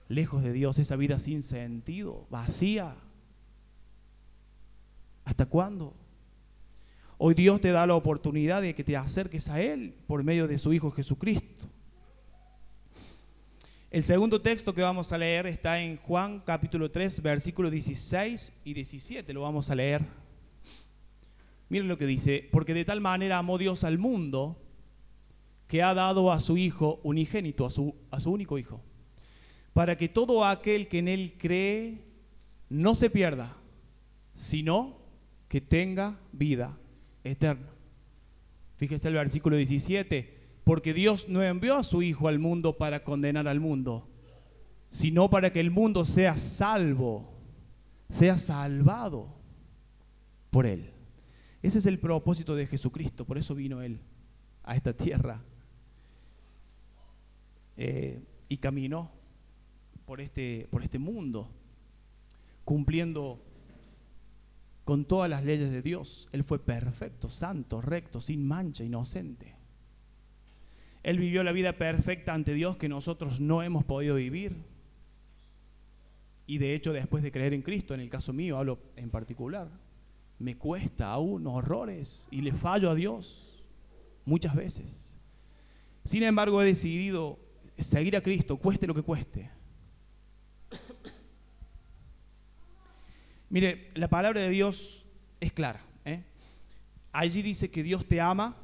[0.06, 2.96] lejos de Dios, esa vida sin sentido, vacía,
[5.24, 5.96] ¿Hasta cuándo?
[7.18, 10.56] Hoy Dios te da la oportunidad de que te acerques a Él por medio de
[10.56, 11.68] su Hijo Jesucristo.
[13.90, 18.74] El segundo texto que vamos a leer está en Juan capítulo 3, versículos 16 y
[18.74, 19.32] 17.
[19.32, 20.04] Lo vamos a leer.
[21.70, 24.60] Miren lo que dice, porque de tal manera amó Dios al mundo
[25.68, 28.82] que ha dado a su Hijo unigénito, a su, a su único Hijo,
[29.72, 32.02] para que todo aquel que en Él cree
[32.68, 33.56] no se pierda,
[34.34, 34.98] sino
[35.48, 36.76] que tenga vida
[37.24, 37.70] eterna.
[38.76, 40.37] Fíjese el versículo 17,
[40.68, 44.06] porque Dios no envió a su Hijo al mundo para condenar al mundo,
[44.90, 47.32] sino para que el mundo sea salvo,
[48.10, 49.34] sea salvado
[50.50, 50.90] por Él.
[51.62, 54.02] Ese es el propósito de Jesucristo, por eso vino Él
[54.62, 55.42] a esta tierra
[57.78, 59.10] eh, y caminó
[60.04, 61.48] por este, por este mundo,
[62.66, 63.42] cumpliendo
[64.84, 66.28] con todas las leyes de Dios.
[66.30, 69.57] Él fue perfecto, santo, recto, sin mancha, inocente.
[71.08, 74.54] Él vivió la vida perfecta ante Dios que nosotros no hemos podido vivir.
[76.46, 79.70] Y de hecho, después de creer en Cristo, en el caso mío hablo en particular,
[80.38, 83.64] me cuesta aún horrores y le fallo a Dios
[84.26, 85.10] muchas veces.
[86.04, 87.38] Sin embargo, he decidido
[87.78, 89.50] seguir a Cristo, cueste lo que cueste.
[93.48, 95.06] Mire, la palabra de Dios
[95.40, 95.80] es clara.
[96.04, 96.22] ¿eh?
[97.12, 98.58] Allí dice que Dios te ama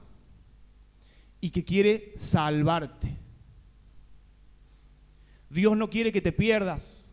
[1.45, 3.19] y que quiere salvarte.
[5.51, 7.05] Dios no quiere que te pierdas.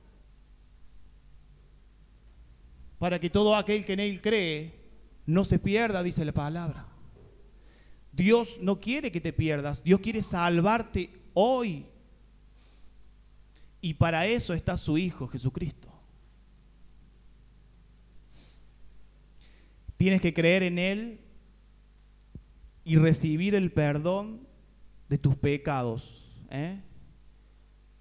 [2.97, 4.73] Para que todo aquel que en Él cree
[5.25, 6.87] no se pierda, dice la palabra.
[8.13, 11.87] Dios no quiere que te pierdas, Dios quiere salvarte hoy.
[13.81, 15.89] Y para eso está su Hijo Jesucristo.
[19.97, 21.19] Tienes que creer en Él
[22.83, 24.47] y recibir el perdón
[25.09, 26.31] de tus pecados.
[26.49, 26.81] ¿eh?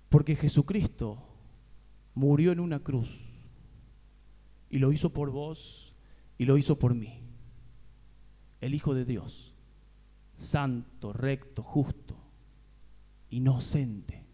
[0.08, 1.22] Porque Jesucristo
[2.14, 3.20] murió en una cruz
[4.68, 5.94] y lo hizo por vos
[6.38, 7.22] y lo hizo por mí.
[8.60, 9.54] El Hijo de Dios,
[10.36, 12.16] santo, recto, justo,
[13.30, 14.24] inocente,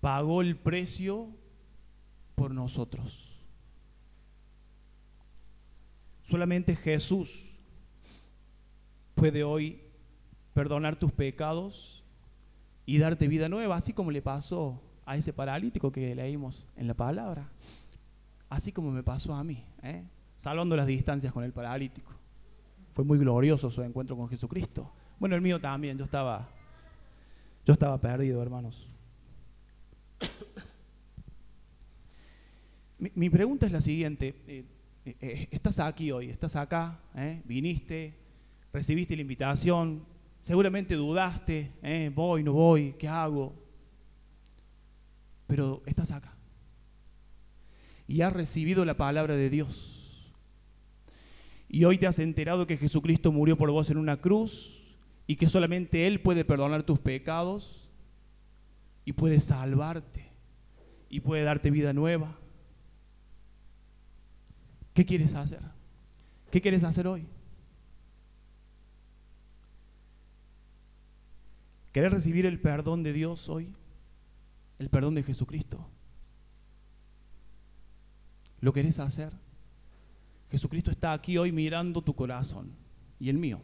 [0.00, 1.28] pagó el precio
[2.34, 3.36] por nosotros.
[6.22, 7.49] Solamente Jesús
[9.20, 9.78] puede hoy
[10.54, 12.02] perdonar tus pecados
[12.86, 16.94] y darte vida nueva, así como le pasó a ese paralítico que leímos en la
[16.94, 17.46] palabra,
[18.48, 20.02] así como me pasó a mí, ¿eh?
[20.38, 22.10] salvando las distancias con el paralítico.
[22.94, 24.90] Fue muy glorioso su encuentro con Jesucristo.
[25.18, 26.48] Bueno, el mío también, yo estaba,
[27.66, 28.88] yo estaba perdido, hermanos.
[32.98, 34.34] Mi, pregunta es la siguiente.
[34.46, 34.64] Eh,
[35.04, 36.98] eh, estás aquí hoy, estás acá,
[37.44, 38.19] viniste,
[38.72, 40.04] recibiste la invitación,
[40.40, 42.10] seguramente dudaste, ¿eh?
[42.14, 43.54] voy, no voy, ¿qué hago?
[45.46, 46.34] Pero estás acá.
[48.06, 50.32] Y has recibido la palabra de Dios.
[51.68, 54.80] Y hoy te has enterado que Jesucristo murió por vos en una cruz
[55.26, 57.88] y que solamente Él puede perdonar tus pecados
[59.04, 60.28] y puede salvarte
[61.08, 62.36] y puede darte vida nueva.
[64.92, 65.60] ¿Qué quieres hacer?
[66.50, 67.26] ¿Qué quieres hacer hoy?
[71.92, 73.74] ¿Querés recibir el perdón de Dios hoy?
[74.78, 75.88] El perdón de Jesucristo.
[78.60, 79.32] ¿Lo querés hacer?
[80.50, 82.72] Jesucristo está aquí hoy mirando tu corazón
[83.18, 83.60] y el mío.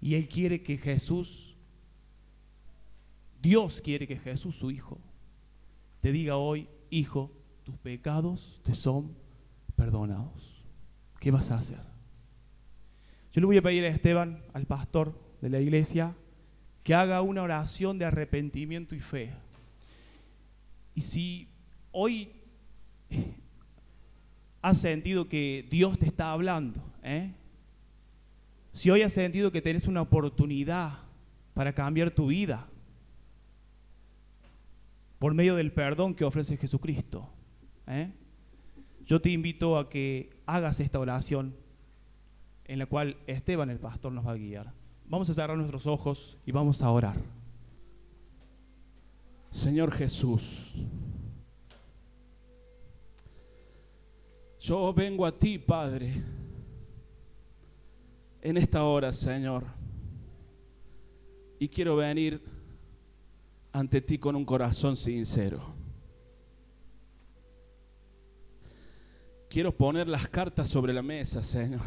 [0.00, 1.56] Y Él quiere que Jesús,
[3.40, 4.98] Dios quiere que Jesús, su Hijo,
[6.00, 7.32] te diga hoy, Hijo,
[7.64, 9.16] tus pecados te son
[9.76, 10.62] perdonados.
[11.18, 11.93] ¿Qué vas a hacer?
[13.34, 16.14] Yo le voy a pedir a Esteban, al pastor de la iglesia,
[16.84, 19.32] que haga una oración de arrepentimiento y fe.
[20.94, 21.48] Y si
[21.90, 22.30] hoy
[24.62, 27.32] has sentido que Dios te está hablando, ¿eh?
[28.72, 31.00] si hoy has sentido que tienes una oportunidad
[31.54, 32.68] para cambiar tu vida
[35.18, 37.28] por medio del perdón que ofrece Jesucristo,
[37.88, 38.12] ¿eh?
[39.04, 41.63] yo te invito a que hagas esta oración
[42.66, 44.72] en la cual Esteban el pastor nos va a guiar.
[45.06, 47.16] Vamos a cerrar nuestros ojos y vamos a orar.
[49.50, 50.74] Señor Jesús,
[54.58, 56.22] yo vengo a ti, Padre,
[58.40, 59.64] en esta hora, Señor,
[61.58, 62.42] y quiero venir
[63.72, 65.60] ante ti con un corazón sincero.
[69.48, 71.82] Quiero poner las cartas sobre la mesa, Señor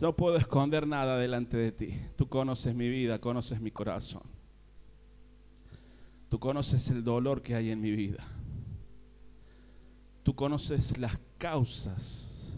[0.00, 2.00] no puedo esconder nada delante de ti.
[2.16, 4.22] Tú conoces mi vida, conoces mi corazón.
[6.28, 8.26] Tú conoces el dolor que hay en mi vida.
[10.22, 12.54] Tú conoces las causas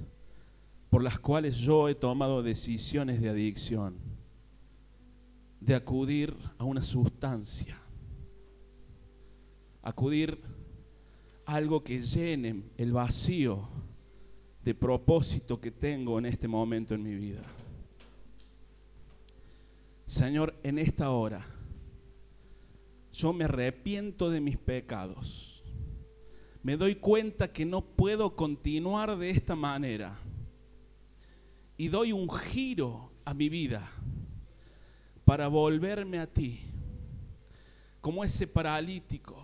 [0.91, 3.97] por las cuales yo he tomado decisiones de adicción,
[5.59, 7.81] de acudir a una sustancia,
[9.81, 10.39] acudir
[11.47, 13.69] a algo que llene el vacío
[14.65, 17.43] de propósito que tengo en este momento en mi vida.
[20.07, 21.45] Señor, en esta hora,
[23.13, 25.65] yo me arrepiento de mis pecados.
[26.63, 30.17] Me doy cuenta que no puedo continuar de esta manera.
[31.77, 33.91] Y doy un giro a mi vida
[35.25, 36.61] para volverme a ti,
[38.01, 39.42] como ese paralítico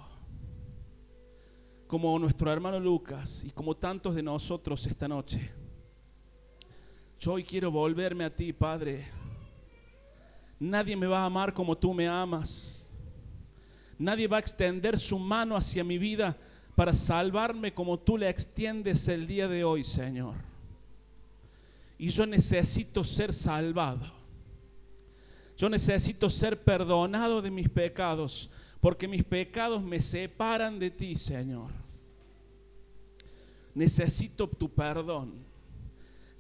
[1.89, 5.51] como nuestro hermano Lucas y como tantos de nosotros esta noche.
[7.19, 9.07] Yo hoy quiero volverme a ti, Padre.
[10.61, 12.87] Nadie me va a amar como tú me amas.
[13.99, 16.37] Nadie va a extender su mano hacia mi vida
[16.77, 20.35] para salvarme como tú le extiendes el día de hoy, Señor.
[21.97, 24.13] Y yo necesito ser salvado.
[25.57, 28.51] Yo necesito ser perdonado de mis pecados
[28.81, 31.71] porque mis pecados me separan de ti, Señor.
[33.75, 35.45] Necesito tu perdón.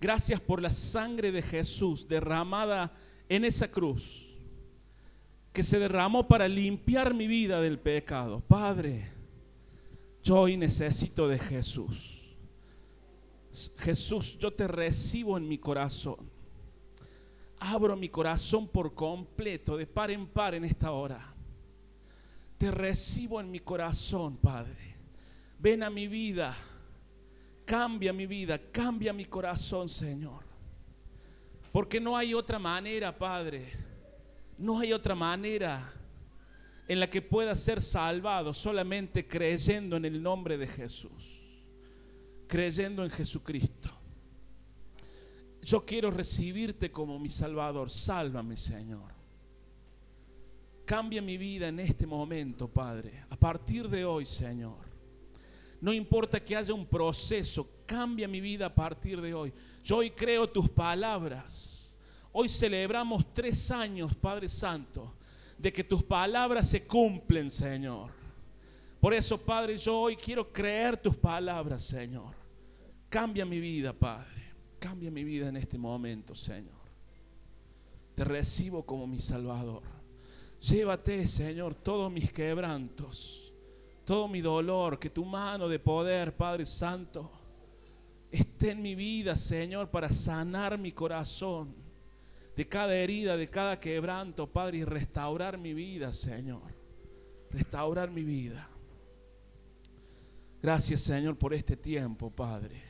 [0.01, 2.93] Gracias por la sangre de Jesús derramada
[3.29, 4.29] en esa cruz,
[5.53, 8.41] que se derramó para limpiar mi vida del pecado.
[8.41, 9.11] Padre,
[10.23, 12.37] yo hoy necesito de Jesús.
[13.79, 16.19] Jesús, yo te recibo en mi corazón.
[17.59, 21.35] Abro mi corazón por completo, de par en par en esta hora.
[22.59, 24.97] Te recibo en mi corazón, Padre.
[25.61, 26.57] Ven a mi vida.
[27.65, 30.43] Cambia mi vida, cambia mi corazón, Señor.
[31.71, 33.73] Porque no hay otra manera, Padre.
[34.57, 35.93] No hay otra manera
[36.89, 41.43] en la que pueda ser salvado solamente creyendo en el nombre de Jesús.
[42.47, 43.91] Creyendo en Jesucristo.
[45.63, 47.91] Yo quiero recibirte como mi Salvador.
[47.91, 49.18] Sálvame, Señor.
[50.89, 53.23] Cambia mi vida en este momento, Padre.
[53.29, 54.79] A partir de hoy, Señor.
[55.83, 59.53] No importa que haya un proceso, cambia mi vida a partir de hoy.
[59.85, 61.95] Yo hoy creo tus palabras.
[62.33, 65.13] Hoy celebramos tres años, Padre Santo,
[65.59, 68.11] de que tus palabras se cumplen, Señor.
[68.99, 72.35] Por eso, Padre, yo hoy quiero creer tus palabras, Señor.
[73.11, 74.55] Cambia mi vida, Padre.
[74.79, 76.81] Cambia mi vida en este momento, Señor.
[78.15, 79.98] Te recibo como mi Salvador.
[80.61, 83.53] Llévate, Señor, todos mis quebrantos,
[84.05, 87.31] todo mi dolor, que tu mano de poder, Padre Santo,
[88.31, 91.75] esté en mi vida, Señor, para sanar mi corazón
[92.57, 96.75] de cada herida, de cada quebranto, Padre, y restaurar mi vida, Señor.
[97.51, 98.69] Restaurar mi vida.
[100.61, 102.83] Gracias, Señor, por este tiempo, Padre.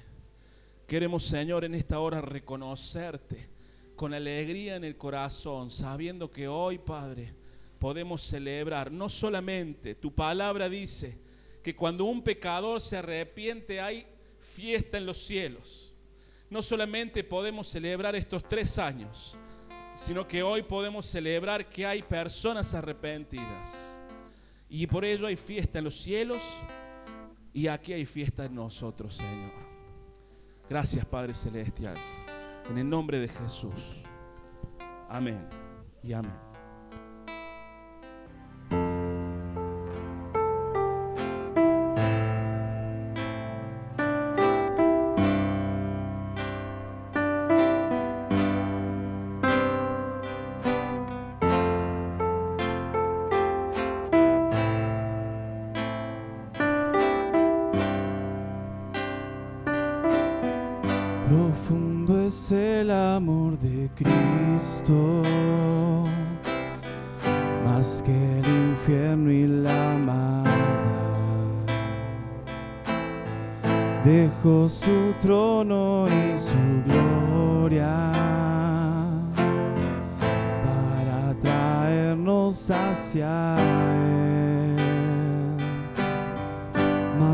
[0.87, 3.51] Queremos, Señor, en esta hora reconocerte
[3.95, 7.35] con alegría en el corazón, sabiendo que hoy, Padre,
[7.79, 8.91] podemos celebrar.
[8.91, 11.18] No solamente, tu palabra dice
[11.62, 14.07] que cuando un pecador se arrepiente hay
[14.41, 15.93] fiesta en los cielos.
[16.51, 19.37] No solamente podemos celebrar estos tres años,
[19.95, 24.01] sino que hoy podemos celebrar que hay personas arrepentidas.
[24.70, 26.43] Y por ello hay fiesta en los cielos
[27.53, 29.53] y aquí hay fiesta en nosotros, Señor.
[30.68, 31.97] Gracias, Padre Celestial.
[32.68, 34.03] En el nombre de Jesús.
[35.09, 35.49] Amén
[36.03, 36.48] y amén.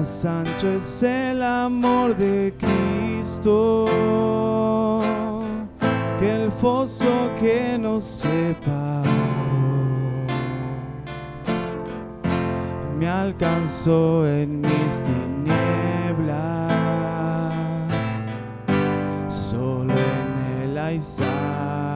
[0.04, 0.26] Más
[0.62, 3.86] es el amor de Cristo
[6.20, 9.10] que el foso que nos separó.
[12.98, 16.74] Me alcanzó en mis tinieblas,
[19.30, 21.94] solo en él hay salvación.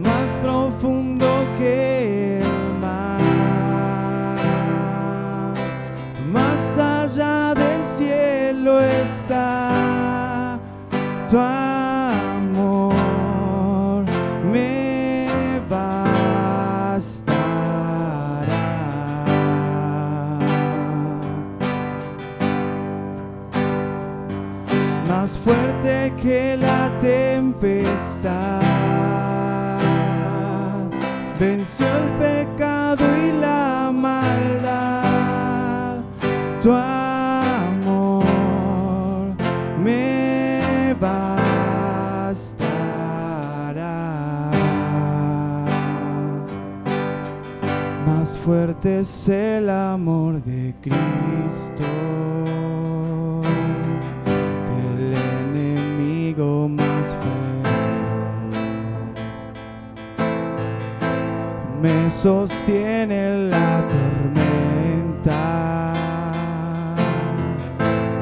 [0.00, 0.95] más profundo
[26.26, 28.60] que la tempestad.
[31.38, 35.22] Venció el pecado y la maldad.
[36.60, 38.34] Tu amor
[39.78, 41.30] me bastará.
[48.04, 51.84] Más fuerte es el amor de Cristo
[61.86, 65.38] Me sostiene en la tormenta,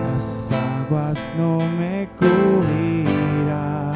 [0.05, 3.95] las aguas no me cubrirán.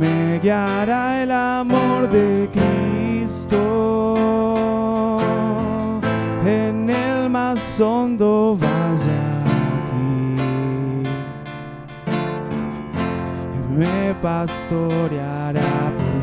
[0.00, 3.58] Me guiará el amor de Cristo.
[6.46, 9.32] En el más hondo valle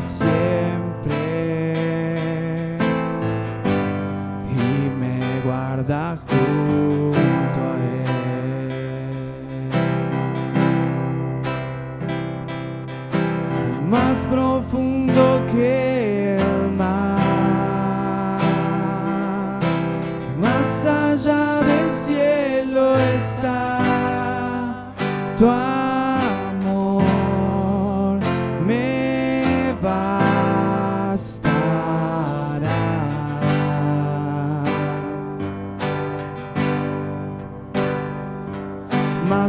[0.00, 1.14] siempre
[4.48, 8.10] y me guarda junto a Él.
[13.88, 17.20] Más profundo que el mar,
[20.40, 24.92] más allá del cielo está
[25.36, 25.48] tu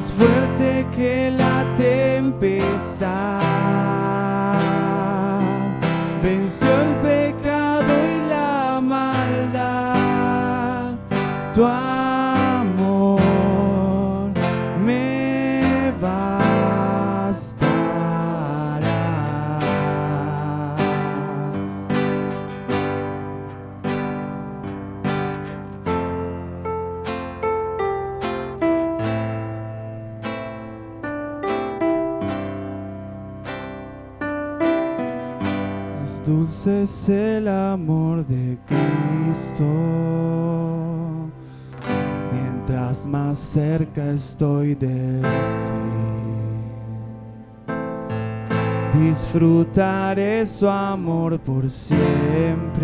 [0.01, 3.40] más fuerte que la tempestad.
[36.67, 39.65] Es el amor de Cristo.
[42.31, 45.25] Mientras más cerca estoy del
[47.65, 52.77] fin, disfrutaré su amor por siempre.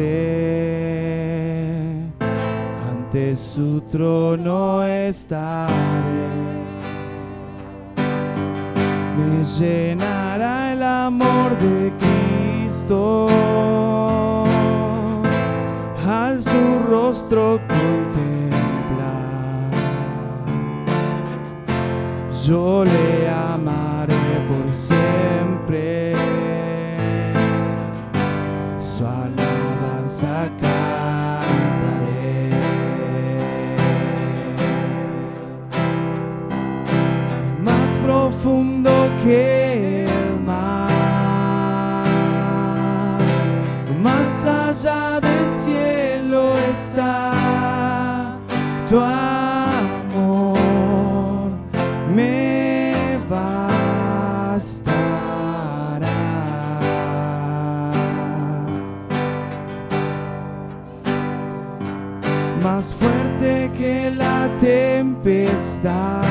[2.90, 6.18] Ante su trono estaré
[9.18, 11.94] me llenará el amor de
[16.06, 18.52] Al su rostro contemplar.
[22.46, 24.14] Yo le amaré
[24.48, 25.37] por siempre,
[65.28, 66.24] tempestad.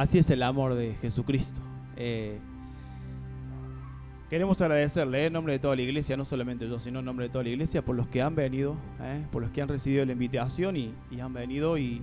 [0.00, 1.60] Así es el amor de Jesucristo.
[1.94, 2.38] Eh,
[4.30, 5.26] queremos agradecerle ¿eh?
[5.26, 7.50] en nombre de toda la iglesia, no solamente yo, sino en nombre de toda la
[7.50, 9.22] iglesia, por los que han venido, ¿eh?
[9.30, 11.76] por los que han recibido la invitación y, han venido.
[11.76, 12.00] Y,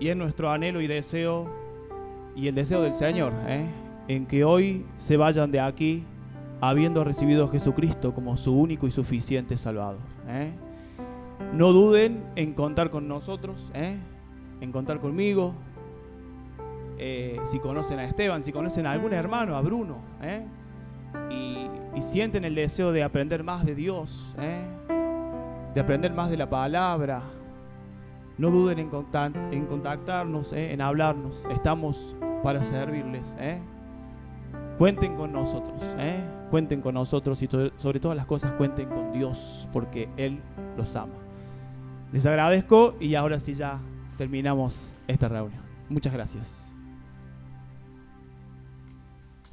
[0.00, 1.48] y es nuestro anhelo y deseo,
[2.34, 3.64] y el deseo del Señor, ¿eh?
[4.08, 6.02] en que hoy se vayan de aquí
[6.60, 10.00] habiendo recibido a Jesucristo como su único y suficiente Salvador.
[11.54, 15.54] No duden en contar con nosotros, en contar conmigo,
[17.02, 20.44] eh, si conocen a Esteban, si conocen a algún hermano, a Bruno, ¿eh?
[21.30, 21.68] y,
[22.02, 24.64] sienten el deseo de aprender más de Dios, ¿eh?
[25.74, 27.20] de aprender más de la palabra,
[28.38, 30.72] no duden en, contact- en contactarnos, ¿eh?
[30.72, 31.44] en hablarnos.
[31.50, 33.34] Estamos para servirles.
[34.78, 35.78] Cuenten con nosotros,
[36.50, 40.40] cuenten con nosotros y to- sobre todas las cosas cuenten con Dios, porque Él
[40.78, 41.12] los ama.
[42.12, 43.78] Les agradezco y ahora sí ya
[44.16, 45.60] terminamos esta reunión.
[45.90, 46.69] Muchas gracias.